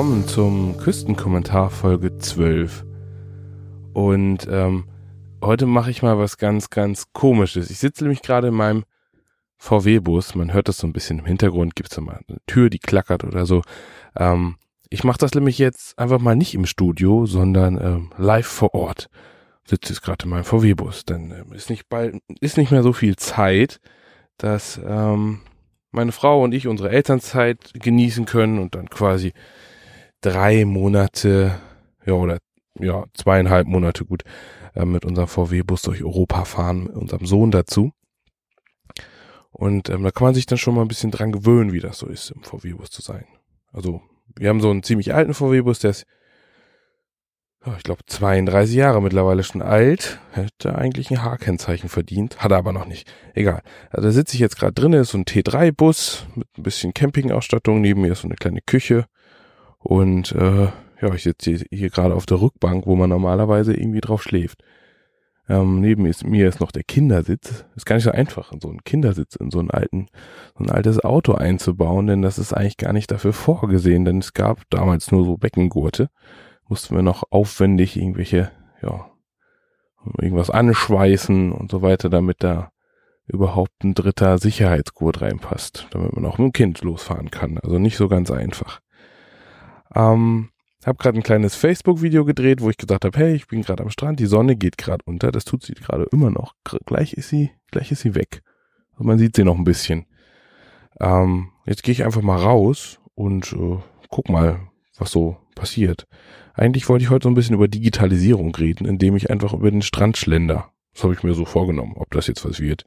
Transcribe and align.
willkommen 0.00 0.26
zum 0.26 0.78
Küstenkommentar 0.78 1.68
Folge 1.68 2.16
12. 2.16 2.86
Und 3.92 4.48
ähm, 4.50 4.84
heute 5.42 5.66
mache 5.66 5.90
ich 5.90 6.00
mal 6.00 6.16
was 6.16 6.38
ganz, 6.38 6.70
ganz 6.70 7.12
komisches. 7.12 7.70
Ich 7.70 7.80
sitze 7.80 8.04
nämlich 8.04 8.22
gerade 8.22 8.48
in 8.48 8.54
meinem 8.54 8.84
VW-Bus. 9.58 10.34
Man 10.36 10.54
hört 10.54 10.68
das 10.68 10.78
so 10.78 10.86
ein 10.86 10.94
bisschen 10.94 11.18
im 11.18 11.26
Hintergrund. 11.26 11.76
Gibt 11.76 11.90
es 11.90 11.96
da 11.96 12.00
mal 12.00 12.18
eine 12.26 12.38
Tür, 12.46 12.70
die 12.70 12.78
klackert 12.78 13.24
oder 13.24 13.44
so. 13.44 13.60
Ähm, 14.16 14.56
ich 14.88 15.04
mache 15.04 15.18
das 15.18 15.34
nämlich 15.34 15.58
jetzt 15.58 15.98
einfach 15.98 16.18
mal 16.18 16.34
nicht 16.34 16.54
im 16.54 16.64
Studio, 16.64 17.26
sondern 17.26 17.76
ähm, 17.76 18.10
live 18.16 18.46
vor 18.46 18.72
Ort. 18.72 19.10
Sitze 19.66 19.92
jetzt 19.92 20.00
gerade 20.00 20.24
in 20.24 20.30
meinem 20.30 20.44
VW-Bus. 20.44 21.04
Dann 21.04 21.30
ähm, 21.30 21.52
ist 21.52 21.68
nicht 21.68 21.90
bald, 21.90 22.16
ist 22.40 22.56
nicht 22.56 22.70
mehr 22.70 22.82
so 22.82 22.94
viel 22.94 23.16
Zeit, 23.16 23.80
dass 24.38 24.80
ähm, 24.82 25.40
meine 25.90 26.12
Frau 26.12 26.42
und 26.42 26.54
ich 26.54 26.68
unsere 26.68 26.88
Elternzeit 26.88 27.72
genießen 27.74 28.24
können 28.24 28.60
und 28.60 28.74
dann 28.74 28.88
quasi 28.88 29.34
drei 30.20 30.64
Monate, 30.64 31.60
ja, 32.04 32.12
oder 32.14 32.38
ja, 32.78 33.04
zweieinhalb 33.14 33.66
Monate 33.66 34.04
gut, 34.04 34.22
äh, 34.74 34.84
mit 34.84 35.04
unserem 35.04 35.28
VW-Bus 35.28 35.82
durch 35.82 36.02
Europa 36.02 36.44
fahren, 36.44 36.84
mit 36.84 36.94
unserem 36.94 37.26
Sohn 37.26 37.50
dazu. 37.50 37.92
Und 39.50 39.90
ähm, 39.90 40.02
da 40.02 40.10
kann 40.10 40.26
man 40.26 40.34
sich 40.34 40.46
dann 40.46 40.58
schon 40.58 40.74
mal 40.74 40.82
ein 40.82 40.88
bisschen 40.88 41.10
dran 41.10 41.32
gewöhnen, 41.32 41.72
wie 41.72 41.80
das 41.80 41.98
so 41.98 42.06
ist, 42.06 42.30
im 42.30 42.42
VW-Bus 42.42 42.90
zu 42.90 43.02
sein. 43.02 43.24
Also, 43.72 44.00
wir 44.36 44.48
haben 44.48 44.60
so 44.60 44.70
einen 44.70 44.82
ziemlich 44.82 45.12
alten 45.12 45.34
VW-Bus, 45.34 45.80
der 45.80 45.90
ist, 45.90 46.06
oh, 47.66 47.72
ich 47.76 47.82
glaube, 47.82 48.02
32 48.06 48.74
Jahre 48.74 49.02
mittlerweile 49.02 49.42
schon 49.42 49.60
alt. 49.60 50.20
Hätte 50.30 50.76
eigentlich 50.76 51.10
ein 51.10 51.22
H-Kennzeichen 51.22 51.88
verdient, 51.88 52.38
hat 52.38 52.52
er 52.52 52.58
aber 52.58 52.72
noch 52.72 52.86
nicht. 52.86 53.12
Egal. 53.34 53.62
Also 53.90 54.08
da 54.08 54.12
sitze 54.12 54.34
ich 54.34 54.40
jetzt 54.40 54.56
gerade 54.56 54.72
drin, 54.72 54.92
ist 54.92 55.10
so 55.10 55.18
ein 55.18 55.24
T3-Bus 55.24 56.26
mit 56.36 56.48
ein 56.56 56.62
bisschen 56.62 56.94
Campingausstattung. 56.94 57.80
Neben 57.80 58.02
mir 58.02 58.12
ist 58.12 58.22
so 58.22 58.28
eine 58.28 58.36
kleine 58.36 58.60
Küche. 58.64 59.06
Und 59.82 60.32
äh, 60.32 60.68
ja, 61.00 61.14
ich 61.14 61.22
sitze 61.22 61.50
hier, 61.50 61.66
hier 61.70 61.90
gerade 61.90 62.14
auf 62.14 62.26
der 62.26 62.40
Rückbank, 62.40 62.86
wo 62.86 62.94
man 62.94 63.10
normalerweise 63.10 63.74
irgendwie 63.74 64.00
drauf 64.00 64.22
schläft. 64.22 64.62
Ähm, 65.48 65.80
neben 65.80 66.06
ist, 66.06 66.24
mir 66.24 66.48
ist 66.48 66.60
noch 66.60 66.70
der 66.70 66.84
Kindersitz. 66.84 67.64
Ist 67.74 67.86
gar 67.86 67.96
nicht 67.96 68.04
so 68.04 68.12
einfach, 68.12 68.52
so 68.60 68.68
einen 68.68 68.84
Kindersitz 68.84 69.34
in 69.34 69.50
so 69.50 69.58
einen 69.58 69.70
alten, 69.70 70.06
so 70.56 70.64
ein 70.64 70.70
altes 70.70 71.02
Auto 71.02 71.32
einzubauen, 71.34 72.06
denn 72.06 72.22
das 72.22 72.38
ist 72.38 72.52
eigentlich 72.52 72.76
gar 72.76 72.92
nicht 72.92 73.10
dafür 73.10 73.32
vorgesehen, 73.32 74.04
denn 74.04 74.18
es 74.18 74.32
gab 74.32 74.62
damals 74.70 75.10
nur 75.10 75.24
so 75.24 75.36
Beckengurte. 75.36 76.08
Mussten 76.68 76.94
wir 76.94 77.02
noch 77.02 77.24
aufwendig 77.30 77.96
irgendwelche, 77.96 78.52
ja, 78.80 79.10
irgendwas 80.18 80.50
anschweißen 80.50 81.50
und 81.50 81.70
so 81.70 81.82
weiter, 81.82 82.08
damit 82.10 82.44
da 82.44 82.70
überhaupt 83.26 83.82
ein 83.82 83.94
dritter 83.94 84.38
Sicherheitsgurt 84.38 85.20
reinpasst, 85.20 85.88
damit 85.90 86.14
man 86.14 86.26
auch 86.26 86.38
mit 86.38 86.46
dem 86.46 86.52
Kind 86.52 86.82
losfahren 86.82 87.30
kann. 87.30 87.58
Also 87.58 87.78
nicht 87.78 87.96
so 87.96 88.08
ganz 88.08 88.30
einfach. 88.30 88.80
Ähm, 89.94 90.50
habe 90.86 90.98
gerade 90.98 91.18
ein 91.18 91.22
kleines 91.22 91.54
Facebook-Video 91.54 92.24
gedreht, 92.24 92.60
wo 92.60 92.70
ich 92.70 92.76
gesagt 92.76 93.04
habe, 93.04 93.18
hey, 93.18 93.34
ich 93.34 93.46
bin 93.46 93.62
gerade 93.62 93.82
am 93.82 93.90
Strand, 93.90 94.18
die 94.18 94.26
Sonne 94.26 94.56
geht 94.56 94.78
gerade 94.78 95.04
unter, 95.04 95.30
das 95.30 95.44
tut 95.44 95.62
sie 95.62 95.74
gerade 95.74 96.04
immer 96.10 96.30
noch. 96.30 96.54
Gleich 96.86 97.12
ist 97.12 97.28
sie, 97.28 97.50
gleich 97.70 97.92
ist 97.92 98.00
sie 98.00 98.14
weg. 98.14 98.42
Also 98.92 99.04
man 99.04 99.18
sieht 99.18 99.36
sie 99.36 99.44
noch 99.44 99.56
ein 99.56 99.64
bisschen. 99.64 100.06
Ähm, 100.98 101.50
jetzt 101.66 101.82
gehe 101.82 101.92
ich 101.92 102.04
einfach 102.04 102.22
mal 102.22 102.36
raus 102.36 102.98
und 103.14 103.52
äh, 103.52 103.78
guck 104.08 104.28
mal, 104.28 104.60
was 104.96 105.10
so 105.10 105.36
passiert. 105.54 106.06
Eigentlich 106.54 106.88
wollte 106.88 107.04
ich 107.04 107.10
heute 107.10 107.24
so 107.24 107.30
ein 107.30 107.34
bisschen 107.34 107.54
über 107.54 107.68
Digitalisierung 107.68 108.54
reden, 108.54 108.86
indem 108.86 109.16
ich 109.16 109.30
einfach 109.30 109.52
über 109.52 109.70
den 109.70 109.82
Strand 109.82 110.16
schlender. 110.16 110.72
Das 110.94 111.04
habe 111.04 111.14
ich 111.14 111.22
mir 111.22 111.34
so 111.34 111.44
vorgenommen. 111.44 111.94
Ob 111.96 112.10
das 112.10 112.26
jetzt 112.26 112.44
was 112.44 112.60
wird, 112.60 112.84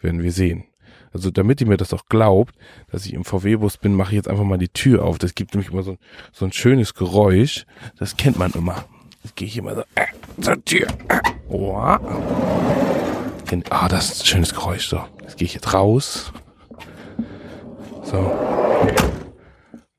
werden 0.00 0.22
wir 0.22 0.32
sehen. 0.32 0.64
Also 1.12 1.30
damit 1.30 1.60
ihr 1.60 1.66
mir 1.66 1.76
das 1.76 1.92
auch 1.92 2.06
glaubt, 2.08 2.54
dass 2.90 3.06
ich 3.06 3.14
im 3.14 3.24
VW-Bus 3.24 3.78
bin, 3.78 3.94
mache 3.94 4.10
ich 4.10 4.16
jetzt 4.16 4.28
einfach 4.28 4.44
mal 4.44 4.58
die 4.58 4.68
Tür 4.68 5.04
auf. 5.04 5.18
Das 5.18 5.34
gibt 5.34 5.54
nämlich 5.54 5.72
immer 5.72 5.82
so, 5.82 5.96
so 6.32 6.44
ein 6.44 6.52
schönes 6.52 6.94
Geräusch. 6.94 7.66
Das 7.98 8.16
kennt 8.16 8.38
man 8.38 8.52
immer. 8.52 8.84
Jetzt 9.22 9.36
gehe 9.36 9.48
ich 9.48 9.56
immer 9.56 9.74
so 9.74 9.82
äh, 9.94 10.06
zur 10.40 10.64
Tür. 10.64 10.88
Äh, 11.08 11.20
oh. 11.48 11.76
Ah, 13.70 13.88
das 13.88 14.10
ist 14.10 14.22
ein 14.22 14.26
schönes 14.26 14.54
Geräusch. 14.54 14.88
So, 14.88 15.02
jetzt 15.22 15.36
gehe 15.36 15.46
ich 15.46 15.54
jetzt 15.54 15.72
raus. 15.72 16.32
So. 18.02 18.32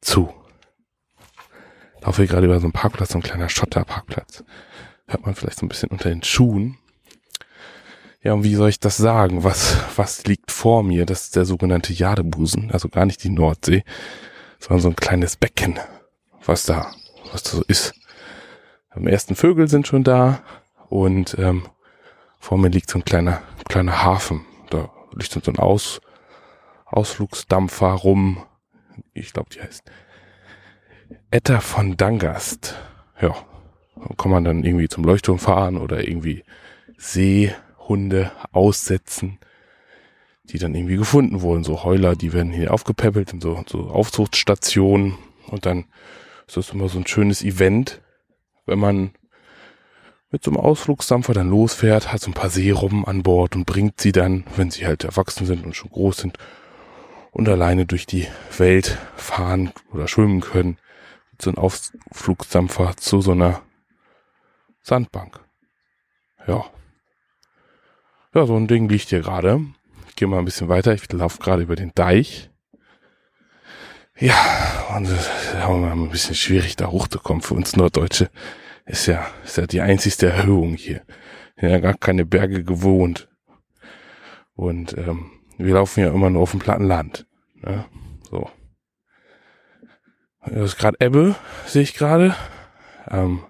Zu. 0.01 0.33
Laufe 2.01 2.21
hier 2.21 2.27
gerade 2.27 2.45
über 2.45 2.59
so 2.59 2.65
einen 2.65 2.73
Parkplatz, 2.73 3.11
so 3.11 3.17
ein 3.17 3.23
kleiner 3.23 3.49
Schotterparkplatz. 3.49 4.43
Hört 5.07 5.25
man 5.25 5.35
vielleicht 5.35 5.59
so 5.59 5.65
ein 5.65 5.69
bisschen 5.69 5.89
unter 5.89 6.09
den 6.09 6.23
Schuhen. 6.23 6.77
Ja, 8.27 8.33
und 8.33 8.43
wie 8.43 8.55
soll 8.55 8.67
ich 8.67 8.81
das 8.81 8.97
sagen? 8.97 9.45
Was, 9.45 9.77
was 9.95 10.25
liegt 10.25 10.51
vor 10.51 10.83
mir? 10.83 11.05
Das 11.05 11.21
ist 11.21 11.37
der 11.37 11.45
sogenannte 11.45 11.93
Jadebusen, 11.93 12.71
also 12.71 12.89
gar 12.89 13.05
nicht 13.05 13.23
die 13.23 13.29
Nordsee, 13.29 13.85
sondern 14.59 14.81
so 14.81 14.89
ein 14.89 14.97
kleines 14.97 15.37
Becken, 15.37 15.79
was 16.45 16.65
da, 16.65 16.91
was 17.31 17.43
da 17.43 17.51
so 17.51 17.63
ist. 17.69 17.93
Am 18.89 19.07
ersten 19.07 19.33
Vögel 19.33 19.69
sind 19.69 19.87
schon 19.87 20.03
da 20.03 20.43
und 20.89 21.37
ähm, 21.39 21.67
vor 22.37 22.57
mir 22.57 22.67
liegt 22.67 22.89
so 22.89 22.99
ein 22.99 23.05
kleiner, 23.05 23.41
kleiner 23.69 24.03
Hafen. 24.03 24.45
Da 24.71 24.89
liegt 25.13 25.31
so 25.31 25.39
ein 25.49 25.57
Aus, 25.57 26.01
Ausflugsdampfer 26.85 27.93
rum. 27.93 28.43
Ich 29.13 29.31
glaube, 29.31 29.51
die 29.51 29.61
heißt 29.61 29.89
Etta 31.31 31.61
von 31.61 31.95
Dangast. 31.95 32.75
Ja, 33.21 33.33
kann 34.17 34.31
man 34.31 34.43
dann 34.43 34.65
irgendwie 34.65 34.89
zum 34.89 35.05
Leuchtturm 35.05 35.39
fahren 35.39 35.77
oder 35.77 36.05
irgendwie 36.05 36.43
See 36.97 37.55
Hunde 37.87 38.31
aussetzen, 38.51 39.39
die 40.43 40.59
dann 40.59 40.75
irgendwie 40.75 40.97
gefunden 40.97 41.41
wurden. 41.41 41.63
So 41.63 41.83
Heuler, 41.83 42.15
die 42.15 42.33
werden 42.33 42.51
hier 42.51 42.73
aufgepäppelt 42.73 43.33
in 43.33 43.41
so, 43.41 43.63
so 43.67 43.89
Aufzuchtstationen 43.89 45.17
und 45.47 45.65
dann 45.65 45.85
ist 46.47 46.57
das 46.57 46.71
immer 46.71 46.89
so 46.89 46.99
ein 46.99 47.07
schönes 47.07 47.43
Event, 47.43 48.01
wenn 48.65 48.79
man 48.79 49.11
mit 50.29 50.43
so 50.43 50.51
einem 50.51 50.59
Ausflugsdampfer 50.59 51.33
dann 51.33 51.49
losfährt, 51.49 52.11
hat 52.11 52.21
so 52.21 52.31
ein 52.31 52.33
paar 52.33 52.49
Seerobben 52.49 53.05
an 53.05 53.23
Bord 53.23 53.55
und 53.55 53.65
bringt 53.65 54.01
sie 54.01 54.11
dann, 54.11 54.43
wenn 54.55 54.71
sie 54.71 54.85
halt 54.85 55.03
erwachsen 55.03 55.45
sind 55.45 55.65
und 55.65 55.75
schon 55.75 55.89
groß 55.89 56.17
sind 56.17 56.37
und 57.31 57.47
alleine 57.47 57.85
durch 57.85 58.05
die 58.05 58.27
Welt 58.57 58.97
fahren 59.15 59.71
oder 59.93 60.07
schwimmen 60.07 60.41
können, 60.41 60.77
mit 61.31 61.41
so 61.41 61.49
einem 61.49 61.59
Ausflugsdampfer 61.59 62.97
zu 62.97 63.21
so 63.21 63.31
einer 63.31 63.61
Sandbank. 64.81 65.39
Ja, 66.45 66.65
ja, 68.37 68.45
so 68.45 68.55
ein 68.55 68.67
Ding 68.67 68.87
liegt 68.87 69.09
hier 69.09 69.21
gerade. 69.21 69.65
Ich 70.09 70.15
gehe 70.15 70.27
mal 70.27 70.37
ein 70.39 70.45
bisschen 70.45 70.69
weiter. 70.69 70.93
Ich 70.93 71.11
laufe 71.11 71.39
gerade 71.39 71.63
über 71.63 71.75
den 71.75 71.91
Deich. 71.95 72.51
Ja, 74.19 74.35
und 74.95 75.05
es 75.05 75.11
ist 75.11 75.55
ein 75.55 76.09
bisschen 76.09 76.35
schwierig, 76.35 76.75
da 76.75 76.87
hochzukommen. 76.87 77.41
Für 77.41 77.55
uns 77.55 77.75
Norddeutsche 77.75 78.29
ist 78.85 79.07
ja, 79.07 79.25
ist 79.43 79.57
ja 79.57 79.65
die 79.65 79.81
einzigste 79.81 80.27
Erhöhung 80.27 80.75
hier. 80.75 81.01
Ja, 81.59 81.79
gar 81.79 81.95
keine 81.95 82.25
Berge 82.25 82.63
gewohnt. 82.63 83.27
Und 84.53 84.95
ähm, 84.97 85.31
wir 85.57 85.73
laufen 85.73 86.01
ja 86.01 86.13
immer 86.13 86.29
nur 86.29 86.43
auf 86.43 86.51
dem 86.51 86.59
platten 86.59 86.85
Land. 86.85 87.25
Ne? 87.55 87.85
So. 88.29 88.49
Das 90.45 90.73
ist 90.73 90.77
gerade 90.77 90.97
Ebbe, 90.99 91.35
sehe 91.65 91.81
ich 91.81 91.95
gerade. 91.95 92.35
Ähm, 93.09 93.43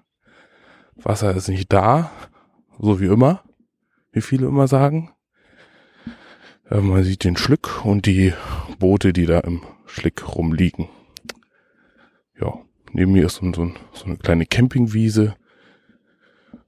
Wasser 0.96 1.36
ist 1.36 1.50
nicht 1.50 1.72
da, 1.72 2.10
so 2.80 3.02
wie 3.02 3.08
immer 3.08 3.44
wie 4.18 4.22
viele 4.22 4.48
immer 4.48 4.68
sagen. 4.68 5.12
Äh, 6.70 6.82
man 6.82 7.04
sieht 7.04 7.24
den 7.24 7.38
Schlick 7.38 7.86
und 7.86 8.08
die 8.08 8.34
Boote, 8.80 9.14
die 9.14 9.28
da 9.28 9.40
im 9.42 9.62
Schlick 9.86 10.36
rumliegen. 10.36 10.90
Ja, 12.40 12.58
neben 12.92 13.14
mir 13.14 13.28
ist 13.28 13.36
so, 13.36 13.54
so, 13.54 13.72
so 13.94 14.06
eine 14.06 14.18
kleine 14.18 14.48
Campingwiese. 14.48 15.36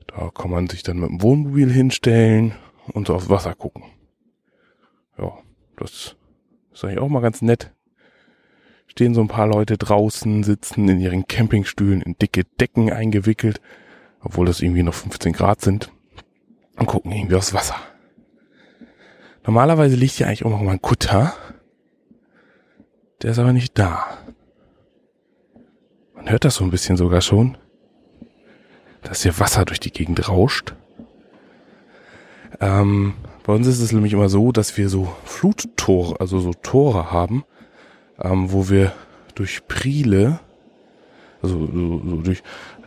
Da 0.08 0.30
kann 0.30 0.52
man 0.52 0.68
sich 0.68 0.84
dann 0.84 1.00
mit 1.00 1.10
dem 1.10 1.22
Wohnmobil 1.24 1.72
hinstellen 1.72 2.54
und 2.94 3.08
so 3.08 3.16
aufs 3.16 3.30
Wasser 3.30 3.56
gucken. 3.56 3.84
Ja, 5.18 5.34
das 5.76 6.16
ist 6.72 6.84
eigentlich 6.84 7.00
auch 7.00 7.10
mal 7.10 7.22
ganz 7.22 7.42
nett. 7.42 7.74
Stehen 8.86 9.16
so 9.16 9.22
ein 9.22 9.28
paar 9.28 9.48
Leute 9.48 9.78
draußen, 9.78 10.44
sitzen 10.44 10.88
in 10.88 11.00
ihren 11.00 11.28
Campingstühlen 11.28 12.02
in 12.02 12.16
dicke 12.18 12.44
Decken 12.60 12.92
eingewickelt, 12.92 13.60
obwohl 14.20 14.46
das 14.46 14.62
irgendwie 14.62 14.84
noch 14.84 14.94
15 14.94 15.34
Grad 15.34 15.62
sind 15.62 15.92
und 16.80 16.86
gucken 16.86 17.12
irgendwie 17.12 17.36
aufs 17.36 17.54
Wasser. 17.54 17.76
Normalerweise 19.46 19.96
liegt 19.96 20.14
hier 20.14 20.28
eigentlich 20.28 20.46
auch 20.46 20.50
noch 20.50 20.62
mal 20.62 20.72
ein 20.72 20.82
Kutter. 20.82 21.34
Der 23.22 23.32
ist 23.32 23.40
aber 23.40 23.54
nicht 23.54 23.78
da. 23.78 24.06
Man 26.16 26.30
hört 26.30 26.46
das 26.46 26.56
so 26.56 26.64
ein 26.64 26.72
bisschen 26.72 26.98
sogar 26.98 27.22
schon, 27.22 27.58
dass 29.02 29.24
hier 29.24 29.40
Wasser 29.40 29.66
durch 29.66 29.80
die 29.80 29.92
Gegend 29.92 30.28
rauscht. 30.28 30.74
Ähm, 32.60 33.14
bei 33.46 33.54
uns 33.54 33.68
ist 33.68 33.80
es 33.80 33.92
nämlich 33.92 34.14
immer 34.14 34.30
so, 34.30 34.52
dass 34.52 34.78
wir 34.78 34.90
so 34.90 35.14
Fluttore, 35.24 36.20
also 36.20 36.40
so 36.40 36.54
Tore 36.54 37.12
haben, 37.12 37.46
ähm, 38.22 38.52
wo 38.52 38.70
wir 38.70 38.94
durch 39.36 39.66
Priele 39.68 40.40
also 41.42 41.68
so, 41.68 42.02
so 42.06 42.16
durch, 42.22 42.44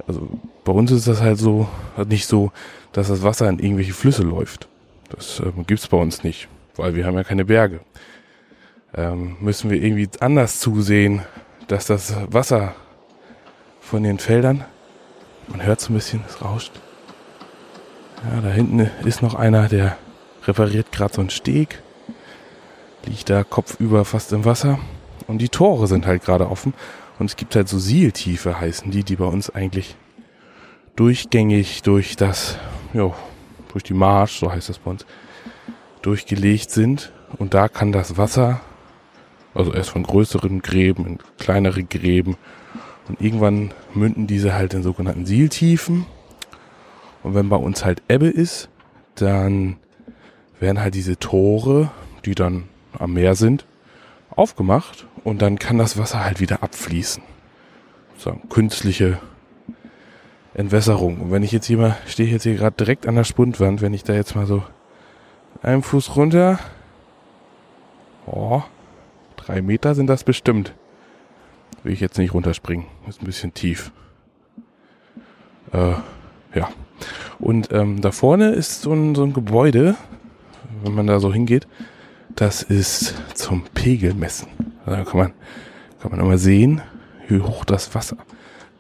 also 0.07 0.29
bei 0.65 0.73
uns 0.73 0.91
ist 0.91 1.09
das 1.09 1.21
halt 1.21 1.39
so, 1.39 1.69
halt 1.97 2.09
nicht 2.09 2.27
so, 2.27 2.53
dass 2.93 3.09
das 3.09 3.23
Wasser 3.23 3.49
in 3.49 3.59
irgendwelche 3.59 3.95
Flüsse 3.95 4.23
läuft. 4.23 4.69
Das 5.11 5.41
äh, 5.41 5.53
gibt's 5.67 5.89
bei 5.89 5.97
uns 5.97 6.25
nicht, 6.25 6.49
weil 6.77 6.95
wir 6.95 7.07
haben 7.07 7.17
ja 7.17 7.25
keine 7.25 7.45
Berge. 7.45 7.81
Ähm, 8.95 9.37
müssen 9.41 9.71
wir 9.71 9.83
irgendwie 9.83 10.09
anders 10.21 10.61
zusehen, 10.61 11.23
dass 11.69 11.87
das 11.87 12.15
Wasser 12.29 12.75
von 13.81 14.03
den 14.03 14.19
Feldern. 14.19 14.65
Man 15.49 15.65
hört 15.65 15.81
so 15.81 15.93
ein 15.93 15.97
bisschen, 15.97 16.23
es 16.29 16.43
rauscht. 16.43 16.73
Ja, 18.25 18.41
da 18.41 18.49
hinten 18.49 18.91
ist 19.05 19.23
noch 19.23 19.35
einer, 19.35 19.69
der 19.69 19.97
repariert 20.45 20.93
gerade 20.93 21.15
so 21.15 21.21
einen 21.21 21.31
Steg. 21.31 21.83
Liegt 23.05 23.31
da 23.31 23.43
kopfüber 23.45 24.05
fast 24.05 24.33
im 24.33 24.45
Wasser. 24.45 24.79
Und 25.27 25.39
die 25.39 25.49
Tore 25.49 25.87
sind 25.87 26.07
halt 26.07 26.25
gerade 26.25 26.49
offen. 26.49 26.75
Und 27.23 27.31
es 27.31 27.37
gibt 27.37 27.55
halt 27.55 27.69
so 27.69 27.79
Sieltiefe 27.79 28.61
heißen 28.61 28.91
die, 28.91 29.05
die 29.05 29.15
bei 29.15 29.27
uns 29.27 29.49
eigentlich 29.49 29.95
durchgängig 30.97 31.83
durch 31.83 32.17
das, 32.17 32.59
jo, 32.95 33.15
durch 33.71 33.85
die 33.85 33.95
Marsch, 33.95 34.41
so 34.41 34.51
heißt 34.51 34.69
das 34.69 34.81
bei 34.81 34.91
uns, 34.91 35.07
durchgelegt 36.03 36.73
sind. 36.73 37.13
Und 37.39 37.55
da 37.55 37.69
kann 37.69 37.93
das 37.93 38.17
Wasser, 38.17 38.61
also 39.55 39.73
erst 39.73 39.91
von 39.91 40.03
größeren 40.03 40.63
Gräben 40.63 41.07
in 41.07 41.19
kleinere 41.39 41.85
Gräben, 41.85 42.37
und 43.07 43.21
irgendwann 43.21 43.73
münden 43.95 44.27
diese 44.27 44.55
halt 44.55 44.75
in 44.75 44.83
sogenannten 44.83 45.25
Sieltiefen. 45.25 46.07
Und 47.23 47.37
wenn 47.37 47.49
bei 47.49 47.57
uns 47.57 47.85
halt 47.85 48.03
Ebbe 48.09 48.27
ist, 48.27 48.69
dann 49.15 49.77
werden 50.59 50.81
halt 50.81 50.97
diese 50.97 51.17
Tore, 51.17 51.93
die 52.25 52.35
dann 52.35 52.65
am 52.99 53.13
Meer 53.13 53.37
sind, 53.37 53.65
aufgemacht 54.37 55.07
und 55.25 55.43
dann 55.43 55.59
kann 55.59 55.79
das 55.79 55.99
Wasser 55.99 56.25
halt 56.25 56.41
wieder 56.41 56.63
abfließen. 56.63 57.23
So, 58.17 58.33
künstliche 58.49 59.19
Entwässerung. 60.55 61.21
Und 61.21 61.31
wenn 61.31 61.43
ich 61.43 61.53
jetzt 61.53 61.67
hier 61.67 61.79
mal, 61.79 61.97
stehe 62.07 62.27
ich 62.27 62.33
jetzt 62.33 62.45
hier 62.45 62.55
gerade 62.55 62.77
direkt 62.77 63.07
an 63.07 63.15
der 63.15 63.25
Spundwand, 63.25 63.81
wenn 63.81 63.95
ich 63.95 64.05
da 64.05 64.15
jetzt 64.15 64.37
mal 64.37 64.47
so 64.47 64.63
einen 65.63 65.83
Fuß 65.83 66.17
runter, 66.17 66.59
oh, 68.27 68.63
drei 69.37 69.63
Meter 69.63 69.95
sind 69.95 70.07
das 70.07 70.25
bestimmt. 70.25 70.75
Will 71.83 71.93
ich 71.93 72.01
jetzt 72.01 72.19
nicht 72.19 72.35
runterspringen. 72.35 72.87
Ist 73.09 73.23
ein 73.23 73.27
bisschen 73.27 73.55
tief. 73.55 73.93
Äh, 75.73 75.95
ja. 76.55 76.69
Und 77.39 77.73
ähm, 77.73 78.01
da 78.01 78.13
vorne 78.13 78.51
ist 78.51 78.83
so 78.83 78.93
ein, 78.93 79.15
so 79.15 79.25
ein 79.25 79.33
Gebäude, 79.33 79.97
wenn 80.85 80.95
man 80.95 81.07
da 81.07 81.19
so 81.19 81.33
hingeht, 81.33 81.67
das 82.37 82.63
ist 82.63 83.15
zum 83.35 83.65
Pegelmessen. 83.75 84.49
Da 84.87 85.05
kann 85.05 85.19
man, 85.19 85.33
kann 86.01 86.11
man 86.11 86.21
immer 86.21 86.39
sehen, 86.39 86.83
wie 87.29 87.41
hoch 87.41 87.65
das 87.65 87.95
Wasser 87.95 88.17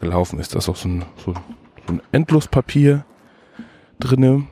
gelaufen 0.00 0.38
ist. 0.38 0.54
Da 0.54 0.58
ist 0.58 0.68
auch 0.68 0.76
so 0.76 0.88
ein, 0.88 1.04
so 1.24 1.34
ein 1.88 2.02
Endlospapier 2.12 3.04
drinne, 3.98 4.46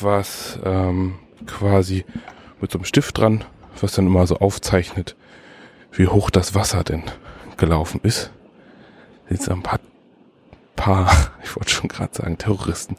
was 0.00 0.58
ähm, 0.64 1.14
quasi 1.46 2.04
mit 2.60 2.70
so 2.70 2.78
einem 2.78 2.84
Stift 2.84 3.18
dran, 3.18 3.44
was 3.80 3.92
dann 3.92 4.06
immer 4.06 4.26
so 4.26 4.36
aufzeichnet, 4.36 5.16
wie 5.92 6.06
hoch 6.06 6.30
das 6.30 6.54
Wasser 6.54 6.84
denn 6.84 7.04
gelaufen 7.56 8.00
ist. 8.02 8.30
Jetzt 9.28 9.48
ein 9.50 9.62
paar, 9.62 9.80
paar 10.76 11.10
ich 11.42 11.54
wollte 11.56 11.70
schon 11.70 11.88
gerade 11.88 12.14
sagen 12.14 12.38
Terroristen, 12.38 12.96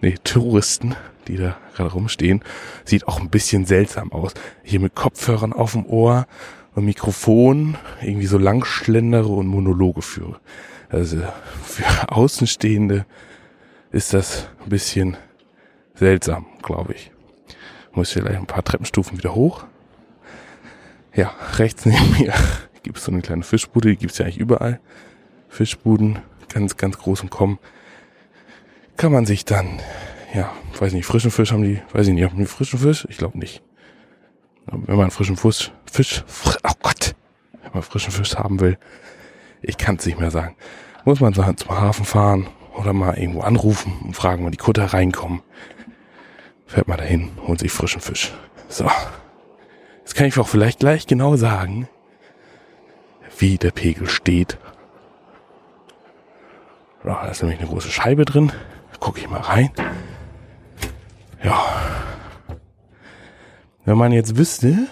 nee, 0.00 0.14
Touristen, 0.22 0.94
die 1.28 1.36
da 1.36 1.56
gerade 1.74 1.92
rumstehen. 1.92 2.42
Sieht 2.84 3.06
auch 3.08 3.20
ein 3.20 3.30
bisschen 3.30 3.64
seltsam 3.64 4.12
aus. 4.12 4.34
Hier 4.62 4.80
mit 4.80 4.94
Kopfhörern 4.94 5.52
auf 5.52 5.72
dem 5.72 5.86
Ohr 5.86 6.26
und 6.74 6.84
Mikrofon 6.84 7.76
irgendwie 8.00 8.26
so 8.26 8.38
langschlendere 8.38 9.28
und 9.28 9.46
Monologe 9.46 10.02
führe. 10.02 10.40
Also 10.88 11.18
für 11.64 11.84
Außenstehende 12.08 13.06
ist 13.90 14.14
das 14.14 14.48
ein 14.62 14.70
bisschen 14.70 15.16
seltsam, 15.94 16.46
glaube 16.62 16.94
ich. 16.94 17.10
Muss 17.92 18.10
vielleicht 18.10 18.38
ein 18.38 18.46
paar 18.46 18.64
Treppenstufen 18.64 19.18
wieder 19.18 19.34
hoch. 19.34 19.64
Ja, 21.14 21.34
rechts 21.58 21.84
neben 21.84 22.10
mir 22.18 22.32
gibt 22.82 22.98
es 22.98 23.04
so 23.04 23.12
eine 23.12 23.22
kleine 23.22 23.42
Fischbude, 23.42 23.90
die 23.90 23.96
gibt 23.96 24.12
es 24.12 24.18
ja 24.18 24.24
eigentlich 24.24 24.38
überall. 24.38 24.80
Fischbuden, 25.48 26.18
ganz, 26.52 26.76
ganz 26.76 26.98
groß 26.98 27.22
und 27.22 27.30
kommen. 27.30 27.58
Kann 28.96 29.12
man 29.12 29.26
sich 29.26 29.44
dann, 29.44 29.80
ja, 30.34 30.52
weiß 30.78 30.92
nicht, 30.92 31.06
frischen 31.06 31.30
Fisch 31.30 31.52
haben 31.52 31.62
die, 31.62 31.80
weiß 31.92 32.08
ich 32.08 32.14
nicht, 32.14 32.24
haben 32.24 32.38
die 32.38 32.46
frischen 32.46 32.78
Fisch? 32.78 33.06
Ich 33.10 33.18
glaube 33.18 33.38
nicht. 33.38 33.62
Wenn 34.66 34.96
man 34.96 35.10
frischen 35.10 35.36
Fisch, 35.36 35.72
Fisch, 35.90 36.24
oh 36.64 36.72
Gott, 36.82 37.14
wenn 37.62 37.72
man 37.74 37.82
frischen 37.82 38.12
Fisch 38.12 38.36
haben 38.36 38.60
will, 38.60 38.78
ich 39.60 39.76
kann 39.76 39.96
es 39.96 40.06
nicht 40.06 40.18
mehr 40.18 40.30
sagen, 40.30 40.56
muss 41.04 41.20
man 41.20 41.34
zum 41.34 41.46
Hafen 41.68 42.04
fahren 42.04 42.46
oder 42.76 42.92
mal 42.92 43.18
irgendwo 43.18 43.40
anrufen 43.40 43.92
und 44.04 44.14
fragen, 44.14 44.44
wann 44.44 44.52
die 44.52 44.58
Kutter 44.58 44.86
reinkommen. 44.86 45.42
Fährt 46.66 46.88
man 46.88 46.98
dahin, 46.98 47.30
holt 47.46 47.60
sich 47.60 47.72
frischen 47.72 48.00
Fisch. 48.00 48.32
So. 48.68 48.90
Jetzt 49.98 50.14
kann 50.14 50.26
ich 50.26 50.38
auch 50.38 50.48
vielleicht 50.48 50.80
gleich 50.80 51.06
genau 51.06 51.36
sagen, 51.36 51.88
wie 53.38 53.58
der 53.58 53.72
Pegel 53.72 54.08
steht. 54.08 54.58
Da 57.04 57.26
ist 57.26 57.42
nämlich 57.42 57.60
eine 57.60 57.68
große 57.68 57.90
Scheibe 57.90 58.24
drin. 58.24 58.52
Gucke 59.00 59.18
ich 59.18 59.28
mal 59.28 59.40
rein. 59.40 59.70
Ja. 61.42 61.64
Wenn 63.84 63.98
man 63.98 64.12
jetzt 64.12 64.36
wüsste, 64.36 64.86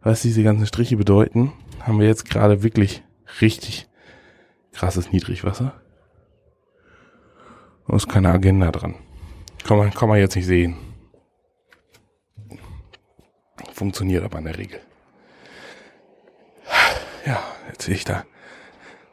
was 0.00 0.22
diese 0.22 0.42
ganzen 0.42 0.66
Striche 0.66 0.96
bedeuten, 0.96 1.52
haben 1.80 2.00
wir 2.00 2.06
jetzt 2.06 2.28
gerade 2.28 2.62
wirklich 2.62 3.02
richtig 3.40 3.88
krasses 4.72 5.12
Niedrigwasser. 5.12 5.80
Da 7.86 7.96
ist 7.96 8.08
keine 8.08 8.30
Agenda 8.30 8.70
dran. 8.72 8.96
Kann 9.64 9.78
man, 9.78 9.92
kann 9.92 10.08
man 10.08 10.18
jetzt 10.18 10.34
nicht 10.34 10.46
sehen. 10.46 10.76
Funktioniert 13.72 14.24
aber 14.24 14.38
in 14.38 14.44
der 14.44 14.58
Regel. 14.58 14.80
Ja, 17.24 17.40
jetzt 17.68 17.84
sehe 17.84 17.94
ich 17.94 18.04
da 18.04 18.24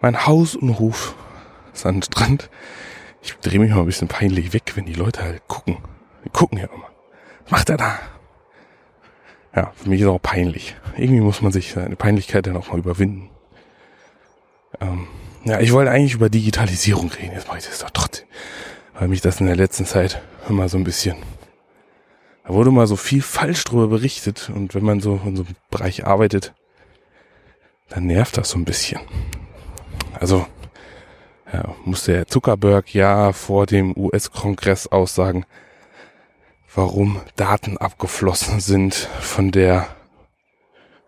mein 0.01 0.25
Haus 0.25 0.56
und 0.56 0.80
Hof 0.80 1.16
Sandstrand. 1.74 2.50
Ich 3.21 3.36
drehe 3.38 3.60
mich 3.60 3.71
mal 3.71 3.80
ein 3.80 3.86
bisschen 3.86 4.07
peinlich 4.07 4.54
weg, 4.54 4.74
wenn 4.75 4.86
die 4.86 4.94
Leute 4.94 5.21
halt 5.21 5.48
gucken. 5.48 5.77
Die 6.25 6.30
gucken 6.30 6.57
ja 6.57 6.66
immer. 6.66 6.89
Was 7.44 7.51
macht 7.51 7.69
er 7.69 7.77
da? 7.77 8.00
Ja, 9.56 9.74
für 9.75 9.89
mich 9.89 10.01
ist 10.01 10.07
auch 10.07 10.21
peinlich. 10.21 10.75
Irgendwie 10.95 11.21
muss 11.21 11.42
man 11.42 11.51
sich 11.51 11.74
seine 11.74 11.95
Peinlichkeit 11.95 12.45
dann 12.48 12.57
auch 12.57 12.69
mal 12.69 12.80
überwinden. 12.80 13.30
Ähm, 14.80 15.07
ja, 15.45 15.60
ich 15.60 15.74
wollte 15.74 15.92
eigentlich 15.92 16.14
über 16.14 16.30
Digitalisierung 16.30 17.09
reden. 17.09 17.33
Jetzt 17.33 17.47
mache 17.47 17.57
ich 17.57 17.66
das 17.66 17.80
doch 17.80 17.90
trotzdem. 17.90 18.28
Weil 18.94 19.07
mich 19.07 19.21
das 19.21 19.40
in 19.40 19.47
der 19.47 19.56
letzten 19.56 19.85
Zeit 19.85 20.21
immer 20.47 20.69
so 20.69 20.78
ein 20.78 20.83
bisschen, 20.83 21.18
da 22.44 22.54
wurde 22.54 22.71
mal 22.71 22.88
so 22.88 22.95
viel 22.95 23.21
falsch 23.21 23.64
drüber 23.64 23.88
berichtet. 23.88 24.52
Und 24.54 24.76
wenn 24.76 24.83
man 24.83 24.99
so 24.99 25.19
in 25.26 25.35
so 25.35 25.44
einem 25.44 25.56
Bereich 25.71 26.06
arbeitet, 26.06 26.54
dann 27.90 28.06
nervt 28.06 28.38
das 28.38 28.49
so 28.49 28.59
ein 28.59 28.66
bisschen. 28.66 28.99
Also, 30.14 30.45
ja, 31.51 31.75
musste 31.85 32.15
Herr 32.15 32.27
Zuckerberg 32.27 32.94
ja 32.94 33.33
vor 33.33 33.65
dem 33.65 33.95
US-Kongress 33.97 34.87
aussagen, 34.87 35.45
warum 36.73 37.21
Daten 37.35 37.77
abgeflossen 37.77 38.59
sind 38.59 38.94
von 38.94 39.51
der, 39.51 39.87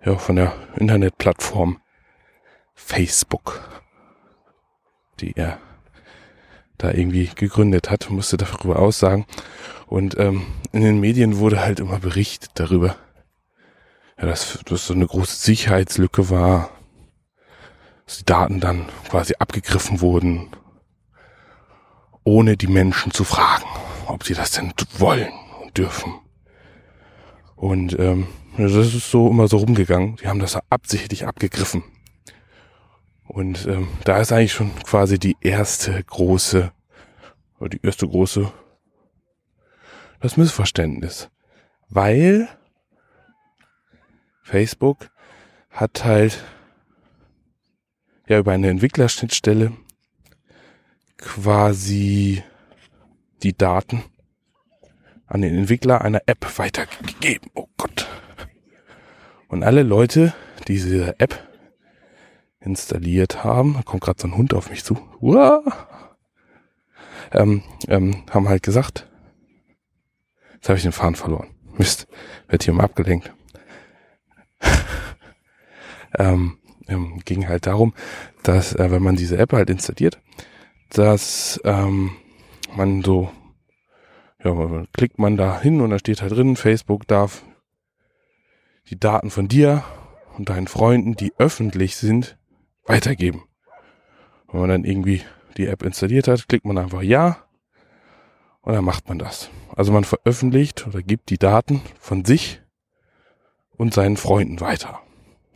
ja, 0.04 0.18
von 0.18 0.36
der 0.36 0.54
Internetplattform 0.76 1.80
Facebook, 2.74 3.62
die 5.20 5.36
er 5.36 5.60
da 6.78 6.92
irgendwie 6.92 7.30
gegründet 7.36 7.92
hat, 7.92 8.10
musste 8.10 8.38
darüber 8.38 8.80
aussagen. 8.80 9.26
Und 9.86 10.18
ähm, 10.18 10.48
in 10.72 10.82
den 10.82 11.00
Medien 11.00 11.38
wurde 11.38 11.62
halt 11.62 11.80
immer 11.80 12.00
berichtet 12.00 12.52
darüber, 12.56 12.96
ja, 14.20 14.26
dass 14.26 14.60
das 14.66 14.88
so 14.88 14.94
eine 14.94 15.06
große 15.06 15.36
Sicherheitslücke 15.36 16.30
war, 16.32 16.72
die 18.18 18.26
Daten 18.26 18.60
dann 18.60 18.88
quasi 19.10 19.36
abgegriffen 19.40 20.02
wurden, 20.02 20.50
ohne 22.24 22.58
die 22.58 22.68
Menschen 22.68 23.12
zu 23.12 23.24
fragen, 23.24 23.66
ob 24.08 24.24
sie 24.24 24.34
das 24.34 24.52
denn 24.52 24.74
wollen 24.98 25.32
und 25.62 25.78
dürfen. 25.78 26.14
Und 27.56 27.98
ähm, 28.00 28.28
das 28.58 28.74
ist 28.74 29.12
so 29.12 29.30
immer 29.30 29.48
so 29.48 29.58
rumgegangen. 29.58 30.18
Die 30.18 30.28
haben 30.28 30.40
das 30.40 30.58
absichtlich 30.70 31.26
abgegriffen. 31.26 31.84
Und 33.28 33.66
ähm, 33.66 33.88
da 34.04 34.20
ist 34.20 34.32
eigentlich 34.32 34.52
schon 34.52 34.76
quasi 34.84 35.18
die 35.18 35.38
erste 35.40 36.04
große, 36.04 36.72
oder 37.60 37.70
die 37.70 37.80
erste 37.82 38.08
große, 38.08 38.52
das 40.20 40.38
Missverständnis. 40.38 41.30
Weil 41.88 42.50
Facebook 44.44 45.10
hat 45.70 46.04
halt 46.04 46.44
ja 48.28 48.40
über 48.40 48.52
eine 48.52 48.70
Entwicklerschnittstelle 48.70 49.74
quasi 51.18 52.44
die 53.44 53.58
Daten 53.58 54.04
an 55.28 55.42
den 55.42 55.58
Entwickler 55.58 56.02
einer 56.02 56.22
App 56.26 56.58
weitergegeben. 56.58 57.50
Oh 57.54 57.68
Gott. 57.78 58.08
Und 59.48 59.64
alle 59.64 59.84
Leute, 59.84 60.34
die 60.60 60.74
diese 60.74 61.20
App 61.20 61.48
installiert 62.60 63.44
haben, 63.44 63.74
da 63.76 63.82
kommt 63.84 64.02
gerade 64.02 64.22
so 64.22 64.28
ein 64.28 64.38
Hund 64.38 64.54
auf 64.54 64.70
mich 64.70 64.84
zu! 64.84 64.98
Ähm, 67.34 67.64
ähm, 67.88 68.26
haben 68.30 68.50
halt 68.50 68.62
gesagt, 68.62 69.10
jetzt 70.56 70.68
habe 70.68 70.78
ich 70.78 70.84
den 70.84 70.92
Faden 70.92 71.16
verloren. 71.16 71.56
Mist, 71.78 72.08
werd 72.48 72.64
hier 72.64 72.74
mal 72.74 72.84
abgelenkt. 72.84 73.34
ähm, 76.18 76.58
ähm, 76.92 77.22
ging 77.26 77.48
halt 77.48 77.66
darum, 77.66 77.94
dass 78.44 78.74
äh, 78.76 78.92
wenn 78.92 79.04
man 79.04 79.16
diese 79.16 79.38
App 79.38 79.54
halt 79.54 79.70
installiert, 79.70 80.20
dass 80.90 81.60
ähm, 81.64 82.12
man 82.76 83.04
so, 83.04 83.32
ja, 84.44 84.86
klickt 84.94 85.20
man 85.20 85.38
da 85.38 85.60
hin 85.60 85.82
und 85.82 85.90
da 85.90 86.00
steht 86.00 86.22
halt 86.22 86.32
drin, 86.32 86.56
Facebook 86.56 87.08
darf 87.08 87.44
die 88.90 89.00
Daten 89.00 89.30
von 89.30 89.48
dir 89.48 89.84
und 90.38 90.50
deinen 90.50 90.68
Freunden, 90.68 91.16
die 91.16 91.34
öffentlich 91.38 91.96
sind, 91.96 92.38
weitergeben. 92.86 93.44
Wenn 94.52 94.62
man 94.62 94.70
dann 94.70 94.84
irgendwie 94.84 95.22
die 95.58 95.68
App 95.68 95.84
installiert 95.84 96.28
hat, 96.28 96.48
klickt 96.48 96.66
man 96.66 96.78
einfach 96.78 97.02
Ja 97.02 97.46
und 98.62 98.74
dann 98.74 98.84
macht 98.84 99.08
man 99.08 99.20
das. 99.20 99.50
Also 99.76 99.92
man 99.92 100.04
veröffentlicht 100.04 100.88
oder 100.88 101.02
gibt 101.02 101.30
die 101.30 101.38
Daten 101.38 101.82
von 102.00 102.26
sich 102.26 102.62
und 103.78 103.94
seinen 103.94 104.18
Freunden 104.18 104.60
weiter. 104.60 105.00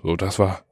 So, 0.01 0.15
das 0.15 0.39
war, 0.39 0.63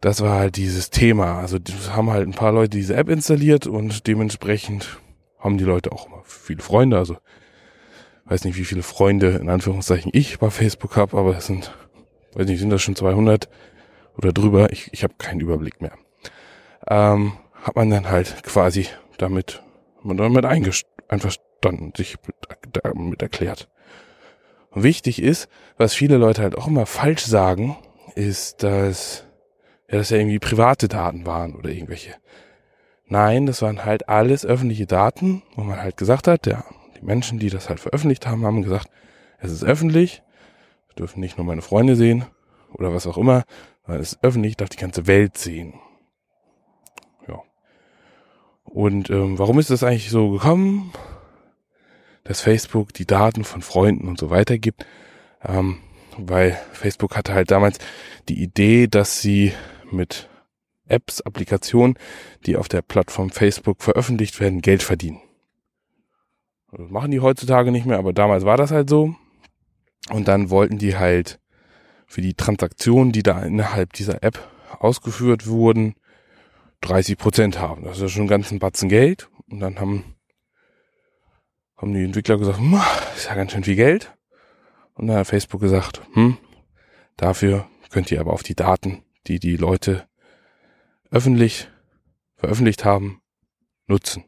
das 0.00 0.20
war 0.20 0.38
halt 0.38 0.56
dieses 0.56 0.90
Thema. 0.90 1.38
Also 1.38 1.58
haben 1.90 2.10
halt 2.10 2.26
ein 2.26 2.34
paar 2.34 2.52
Leute 2.52 2.70
diese 2.70 2.96
App 2.96 3.08
installiert 3.08 3.66
und 3.66 4.06
dementsprechend 4.06 4.98
haben 5.38 5.58
die 5.58 5.64
Leute 5.64 5.92
auch 5.92 6.06
immer 6.06 6.22
viele 6.24 6.62
Freunde. 6.62 6.98
Also 6.98 7.16
weiß 8.26 8.44
nicht, 8.44 8.56
wie 8.56 8.64
viele 8.64 8.82
Freunde 8.82 9.30
in 9.30 9.48
Anführungszeichen 9.48 10.10
ich 10.14 10.38
bei 10.38 10.50
Facebook 10.50 10.96
habe, 10.96 11.16
aber 11.16 11.36
es 11.36 11.46
sind, 11.46 11.72
weiß 12.34 12.46
nicht, 12.46 12.60
sind 12.60 12.70
das 12.70 12.82
schon 12.82 12.96
200 12.96 13.48
oder 14.16 14.32
drüber? 14.32 14.72
Ich, 14.72 14.88
ich 14.92 15.04
habe 15.04 15.14
keinen 15.18 15.40
Überblick 15.40 15.80
mehr. 15.80 15.92
Ähm, 16.88 17.32
hat 17.54 17.76
man 17.76 17.90
dann 17.90 18.08
halt 18.08 18.42
quasi 18.42 18.86
damit, 19.18 19.62
man 20.02 20.16
damit 20.16 20.44
einverstanden, 20.44 21.92
sich 21.96 22.16
damit 22.82 23.22
erklärt. 23.22 23.68
Und 24.70 24.82
wichtig 24.82 25.22
ist, 25.22 25.48
was 25.78 25.94
viele 25.94 26.16
Leute 26.16 26.42
halt 26.42 26.56
auch 26.56 26.66
immer 26.66 26.86
falsch 26.86 27.24
sagen, 27.24 27.76
ist, 28.14 28.62
dass, 28.62 29.25
ja, 29.90 29.98
das 29.98 30.10
ja 30.10 30.18
irgendwie 30.18 30.38
private 30.38 30.88
Daten 30.88 31.26
waren 31.26 31.54
oder 31.54 31.70
irgendwelche. 31.70 32.14
Nein, 33.08 33.46
das 33.46 33.62
waren 33.62 33.84
halt 33.84 34.08
alles 34.08 34.44
öffentliche 34.44 34.86
Daten, 34.86 35.42
wo 35.54 35.62
man 35.62 35.80
halt 35.80 35.96
gesagt 35.96 36.26
hat, 36.26 36.46
ja, 36.46 36.64
die 36.98 37.04
Menschen, 37.04 37.38
die 37.38 37.50
das 37.50 37.68
halt 37.68 37.78
veröffentlicht 37.78 38.26
haben, 38.26 38.44
haben 38.44 38.62
gesagt, 38.62 38.90
es 39.38 39.52
ist 39.52 39.64
öffentlich, 39.64 40.22
dürfen 40.98 41.20
nicht 41.20 41.36
nur 41.36 41.46
meine 41.46 41.62
Freunde 41.62 41.94
sehen 41.94 42.24
oder 42.72 42.92
was 42.92 43.06
auch 43.06 43.18
immer, 43.18 43.44
weil 43.86 44.00
es 44.00 44.14
ist 44.14 44.24
öffentlich, 44.24 44.56
darf 44.56 44.70
die 44.70 44.78
ganze 44.78 45.06
Welt 45.06 45.38
sehen. 45.38 45.74
Ja. 47.28 47.42
Und 48.64 49.10
ähm, 49.10 49.38
warum 49.38 49.58
ist 49.58 49.70
das 49.70 49.84
eigentlich 49.84 50.10
so 50.10 50.30
gekommen, 50.30 50.92
dass 52.24 52.40
Facebook 52.40 52.92
die 52.92 53.06
Daten 53.06 53.44
von 53.44 53.62
Freunden 53.62 54.08
und 54.08 54.18
so 54.18 54.30
weiter 54.30 54.58
gibt? 54.58 54.84
Ähm, 55.44 55.78
weil 56.18 56.58
Facebook 56.72 57.16
hatte 57.16 57.34
halt 57.34 57.50
damals 57.50 57.78
die 58.28 58.42
Idee, 58.42 58.86
dass 58.88 59.20
sie 59.20 59.52
mit 59.96 60.28
Apps, 60.86 61.20
Applikationen, 61.20 61.98
die 62.46 62.56
auf 62.56 62.68
der 62.68 62.82
Plattform 62.82 63.30
Facebook 63.30 63.82
veröffentlicht 63.82 64.38
werden, 64.40 64.62
Geld 64.62 64.82
verdienen. 64.82 65.20
Das 66.70 66.90
machen 66.90 67.10
die 67.10 67.20
heutzutage 67.20 67.72
nicht 67.72 67.86
mehr, 67.86 67.98
aber 67.98 68.12
damals 68.12 68.44
war 68.44 68.56
das 68.56 68.70
halt 68.70 68.88
so. 68.88 69.14
Und 70.10 70.28
dann 70.28 70.50
wollten 70.50 70.78
die 70.78 70.96
halt 70.96 71.40
für 72.06 72.20
die 72.20 72.34
Transaktionen, 72.34 73.12
die 73.12 73.22
da 73.22 73.42
innerhalb 73.42 73.92
dieser 73.92 74.22
App 74.22 74.38
ausgeführt 74.78 75.46
wurden, 75.46 75.94
30 76.82 77.18
Prozent 77.18 77.58
haben. 77.58 77.84
Das 77.84 77.96
ist 77.96 78.02
ja 78.02 78.08
schon 78.08 78.22
ein 78.24 78.28
ganzen 78.28 78.58
Batzen 78.58 78.88
Geld. 78.88 79.28
Und 79.48 79.60
dann 79.60 79.80
haben, 79.80 80.16
haben 81.76 81.92
die 81.92 82.04
Entwickler 82.04 82.38
gesagt, 82.38 82.58
hm, 82.58 82.72
das 82.72 83.16
ist 83.16 83.26
ja 83.26 83.34
ganz 83.34 83.52
schön 83.52 83.64
viel 83.64 83.76
Geld. 83.76 84.12
Und 84.94 85.08
dann 85.08 85.18
hat 85.18 85.26
Facebook 85.26 85.60
gesagt, 85.60 86.02
hm, 86.12 86.36
dafür 87.16 87.66
könnt 87.90 88.10
ihr 88.10 88.20
aber 88.20 88.32
auf 88.32 88.42
die 88.42 88.54
Daten, 88.54 89.02
die 89.28 89.38
die 89.38 89.56
Leute 89.56 90.08
öffentlich 91.10 91.68
veröffentlicht 92.36 92.84
haben, 92.84 93.20
nutzen. 93.86 94.24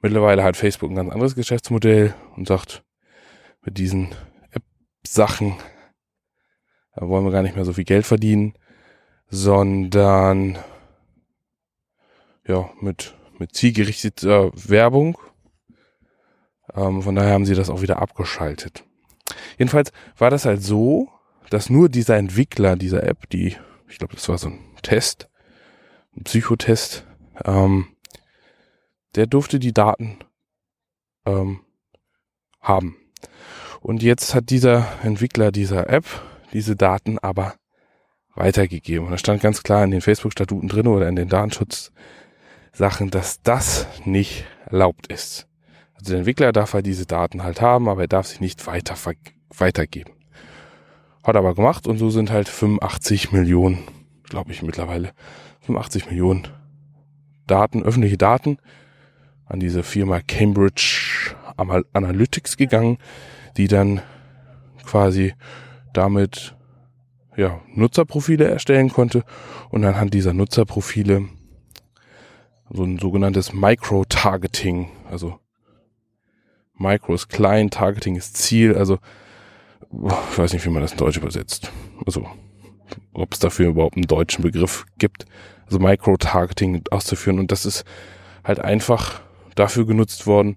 Mittlerweile 0.00 0.42
hat 0.44 0.56
Facebook 0.56 0.90
ein 0.90 0.96
ganz 0.96 1.10
anderes 1.10 1.34
Geschäftsmodell 1.34 2.14
und 2.36 2.46
sagt, 2.46 2.84
mit 3.62 3.78
diesen 3.78 4.14
App-Sachen 4.50 5.56
wollen 6.94 7.24
wir 7.24 7.32
gar 7.32 7.42
nicht 7.42 7.56
mehr 7.56 7.64
so 7.64 7.72
viel 7.72 7.84
Geld 7.84 8.06
verdienen, 8.06 8.54
sondern 9.28 10.58
ja, 12.46 12.70
mit, 12.80 13.14
mit 13.38 13.54
zielgerichteter 13.54 14.50
Werbung. 14.54 15.18
Ähm, 16.74 17.02
von 17.02 17.14
daher 17.14 17.32
haben 17.32 17.46
sie 17.46 17.54
das 17.54 17.70
auch 17.70 17.82
wieder 17.82 18.00
abgeschaltet. 18.00 18.84
Jedenfalls 19.58 19.90
war 20.18 20.30
das 20.30 20.44
halt 20.44 20.62
so, 20.62 21.10
dass 21.54 21.70
nur 21.70 21.88
dieser 21.88 22.16
Entwickler 22.16 22.74
dieser 22.74 23.04
App, 23.04 23.30
die, 23.30 23.56
ich 23.88 23.98
glaube, 23.98 24.14
das 24.14 24.28
war 24.28 24.38
so 24.38 24.48
ein 24.48 24.58
Test, 24.82 25.28
ein 26.16 26.24
Psychotest, 26.24 27.06
ähm, 27.44 27.86
der 29.14 29.26
durfte 29.28 29.60
die 29.60 29.72
Daten 29.72 30.18
ähm, 31.24 31.60
haben. 32.60 32.96
Und 33.80 34.02
jetzt 34.02 34.34
hat 34.34 34.50
dieser 34.50 34.88
Entwickler 35.04 35.52
dieser 35.52 35.88
App 35.88 36.04
diese 36.52 36.74
Daten 36.74 37.20
aber 37.20 37.54
weitergegeben. 38.34 39.06
Und 39.06 39.12
da 39.12 39.18
stand 39.18 39.40
ganz 39.40 39.62
klar 39.62 39.84
in 39.84 39.92
den 39.92 40.00
Facebook-Statuten 40.00 40.68
drin 40.68 40.88
oder 40.88 41.08
in 41.08 41.14
den 41.14 41.28
Datenschutzsachen, 41.28 43.12
dass 43.12 43.42
das 43.42 43.86
nicht 44.04 44.44
erlaubt 44.66 45.06
ist. 45.06 45.46
Also 45.94 46.10
der 46.10 46.18
Entwickler 46.18 46.50
darf 46.50 46.74
halt 46.74 46.86
diese 46.86 47.06
Daten 47.06 47.44
halt 47.44 47.60
haben, 47.60 47.88
aber 47.88 48.02
er 48.02 48.08
darf 48.08 48.26
sie 48.26 48.40
nicht 48.40 48.66
weiter 48.66 48.96
weitergeben. 49.50 50.14
Hat 51.24 51.36
aber 51.36 51.54
gemacht 51.54 51.86
und 51.86 51.96
so 51.96 52.10
sind 52.10 52.30
halt 52.30 52.48
85 52.48 53.32
Millionen, 53.32 53.78
glaube 54.24 54.52
ich 54.52 54.62
mittlerweile, 54.62 55.12
85 55.60 56.10
Millionen 56.10 56.48
Daten, 57.46 57.82
öffentliche 57.82 58.18
Daten 58.18 58.58
an 59.46 59.58
diese 59.58 59.82
Firma 59.82 60.20
Cambridge 60.20 61.34
Analytics 61.56 62.58
gegangen, 62.58 62.98
die 63.56 63.68
dann 63.68 64.02
quasi 64.84 65.32
damit 65.94 66.54
ja, 67.36 67.60
Nutzerprofile 67.74 68.46
erstellen 68.46 68.90
konnte 68.90 69.24
und 69.70 69.84
anhand 69.84 70.12
dieser 70.12 70.34
Nutzerprofile 70.34 71.28
so 72.70 72.84
ein 72.84 72.98
sogenanntes 72.98 73.52
Micro-Targeting, 73.52 74.90
also 75.10 75.38
Micro 76.76 77.14
ist 77.14 77.28
klein, 77.28 77.70
Targeting 77.70 78.16
ist 78.16 78.36
Ziel, 78.36 78.76
also 78.76 78.98
ich 79.92 80.38
weiß 80.38 80.52
nicht, 80.52 80.64
wie 80.64 80.70
man 80.70 80.82
das 80.82 80.92
in 80.92 80.98
Deutsch 80.98 81.16
übersetzt. 81.16 81.72
Also 82.06 82.26
ob 83.12 83.32
es 83.32 83.38
dafür 83.38 83.68
überhaupt 83.68 83.96
einen 83.96 84.06
deutschen 84.06 84.42
Begriff 84.42 84.86
gibt, 84.98 85.26
also 85.66 85.78
Micro-Targeting 85.78 86.82
auszuführen 86.90 87.38
und 87.38 87.50
das 87.50 87.64
ist 87.66 87.84
halt 88.44 88.60
einfach 88.60 89.22
dafür 89.54 89.86
genutzt 89.86 90.26
worden, 90.26 90.56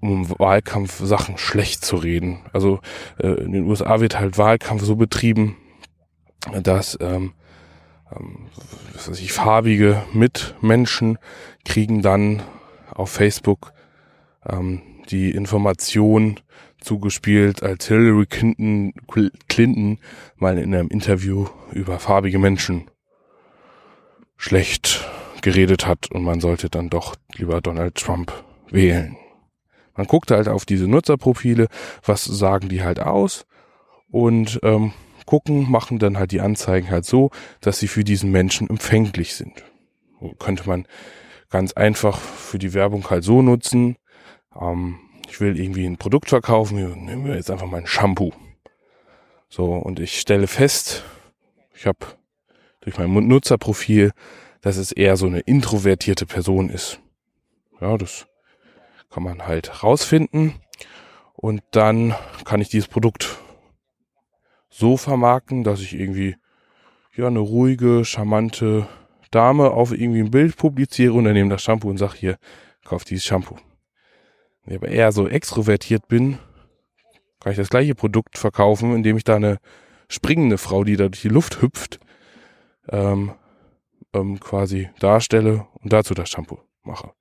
um 0.00 0.28
Wahlkampf 0.38 1.00
Sachen 1.04 1.38
schlecht 1.38 1.84
zu 1.84 1.96
reden. 1.96 2.40
Also 2.52 2.80
äh, 3.18 3.28
in 3.28 3.52
den 3.52 3.64
USA 3.64 4.00
wird 4.00 4.18
halt 4.18 4.38
Wahlkampf 4.38 4.82
so 4.82 4.96
betrieben, 4.96 5.56
dass 6.62 6.98
ähm, 7.00 7.34
ähm, 8.18 8.46
was 8.94 9.08
weiß 9.08 9.20
ich, 9.20 9.32
farbige 9.32 10.02
Mitmenschen 10.12 11.18
kriegen 11.64 12.02
dann 12.02 12.42
auf 12.90 13.10
Facebook 13.10 13.72
ähm, 14.48 14.82
die 15.08 15.30
Information 15.30 16.40
zugespielt, 16.84 17.62
als 17.62 17.88
Hillary 17.88 18.26
Clinton, 18.26 18.92
Clinton 19.48 19.98
mal 20.36 20.58
in 20.58 20.74
einem 20.74 20.88
Interview 20.88 21.46
über 21.72 21.98
farbige 21.98 22.38
Menschen 22.38 22.90
schlecht 24.36 25.08
geredet 25.42 25.86
hat 25.86 26.10
und 26.10 26.22
man 26.22 26.40
sollte 26.40 26.70
dann 26.70 26.88
doch 26.88 27.16
lieber 27.34 27.60
Donald 27.60 27.96
Trump 27.96 28.32
wählen. 28.70 29.16
Man 29.94 30.06
guckt 30.06 30.30
halt 30.30 30.48
auf 30.48 30.64
diese 30.64 30.88
Nutzerprofile, 30.88 31.68
was 32.04 32.24
sagen 32.24 32.68
die 32.68 32.82
halt 32.82 33.00
aus 33.00 33.46
und 34.10 34.60
ähm, 34.62 34.92
gucken, 35.26 35.70
machen 35.70 35.98
dann 35.98 36.18
halt 36.18 36.32
die 36.32 36.40
Anzeigen 36.40 36.90
halt 36.90 37.04
so, 37.04 37.30
dass 37.60 37.78
sie 37.78 37.88
für 37.88 38.04
diesen 38.04 38.30
Menschen 38.30 38.68
empfänglich 38.70 39.34
sind. 39.34 39.64
Könnte 40.38 40.68
man 40.68 40.86
ganz 41.50 41.72
einfach 41.72 42.18
für 42.18 42.58
die 42.58 42.74
Werbung 42.74 43.08
halt 43.10 43.24
so 43.24 43.42
nutzen. 43.42 43.96
Ähm, 44.58 44.98
ich 45.32 45.40
will 45.40 45.58
irgendwie 45.58 45.86
ein 45.86 45.96
Produkt 45.96 46.28
verkaufen, 46.28 46.76
nehmen 47.06 47.24
wir 47.24 47.36
jetzt 47.36 47.50
einfach 47.50 47.66
mal 47.66 47.78
ein 47.78 47.86
Shampoo. 47.86 48.32
So, 49.48 49.64
und 49.64 49.98
ich 49.98 50.20
stelle 50.20 50.46
fest, 50.46 51.04
ich 51.74 51.86
habe 51.86 52.00
durch 52.82 52.98
mein 52.98 53.28
Nutzerprofil, 53.28 54.12
dass 54.60 54.76
es 54.76 54.92
eher 54.92 55.16
so 55.16 55.24
eine 55.24 55.40
introvertierte 55.40 56.26
Person 56.26 56.68
ist. 56.68 57.00
Ja, 57.80 57.96
das 57.96 58.26
kann 59.08 59.22
man 59.22 59.46
halt 59.46 59.82
rausfinden 59.82 60.52
und 61.32 61.62
dann 61.70 62.14
kann 62.44 62.60
ich 62.60 62.68
dieses 62.68 62.88
Produkt 62.88 63.38
so 64.68 64.98
vermarkten, 64.98 65.64
dass 65.64 65.80
ich 65.80 65.94
irgendwie 65.94 66.36
ja 67.16 67.26
eine 67.26 67.38
ruhige, 67.38 68.04
charmante 68.04 68.86
Dame 69.30 69.70
auf 69.70 69.92
irgendwie 69.92 70.20
ein 70.20 70.30
Bild 70.30 70.58
publiziere 70.58 71.14
und 71.14 71.24
dann 71.24 71.32
nehme 71.32 71.48
das 71.48 71.62
Shampoo 71.62 71.88
und 71.88 71.96
sage 71.96 72.16
hier, 72.18 72.38
kauf 72.84 73.04
dieses 73.04 73.24
Shampoo. 73.24 73.56
Ich 74.66 74.76
aber 74.76 74.88
eher 74.88 75.12
so 75.12 75.28
extrovertiert 75.28 76.08
bin, 76.08 76.38
kann 77.40 77.52
ich 77.52 77.58
das 77.58 77.70
gleiche 77.70 77.94
Produkt 77.94 78.38
verkaufen, 78.38 78.94
indem 78.94 79.16
ich 79.16 79.24
da 79.24 79.36
eine 79.36 79.58
springende 80.08 80.58
Frau, 80.58 80.84
die 80.84 80.96
da 80.96 81.08
durch 81.08 81.22
die 81.22 81.28
Luft 81.28 81.62
hüpft, 81.62 81.98
ähm, 82.88 83.32
ähm, 84.12 84.38
quasi 84.38 84.90
darstelle 85.00 85.66
und 85.74 85.92
dazu 85.92 86.14
das 86.14 86.28
Shampoo 86.28 86.58
mache. 86.82 87.12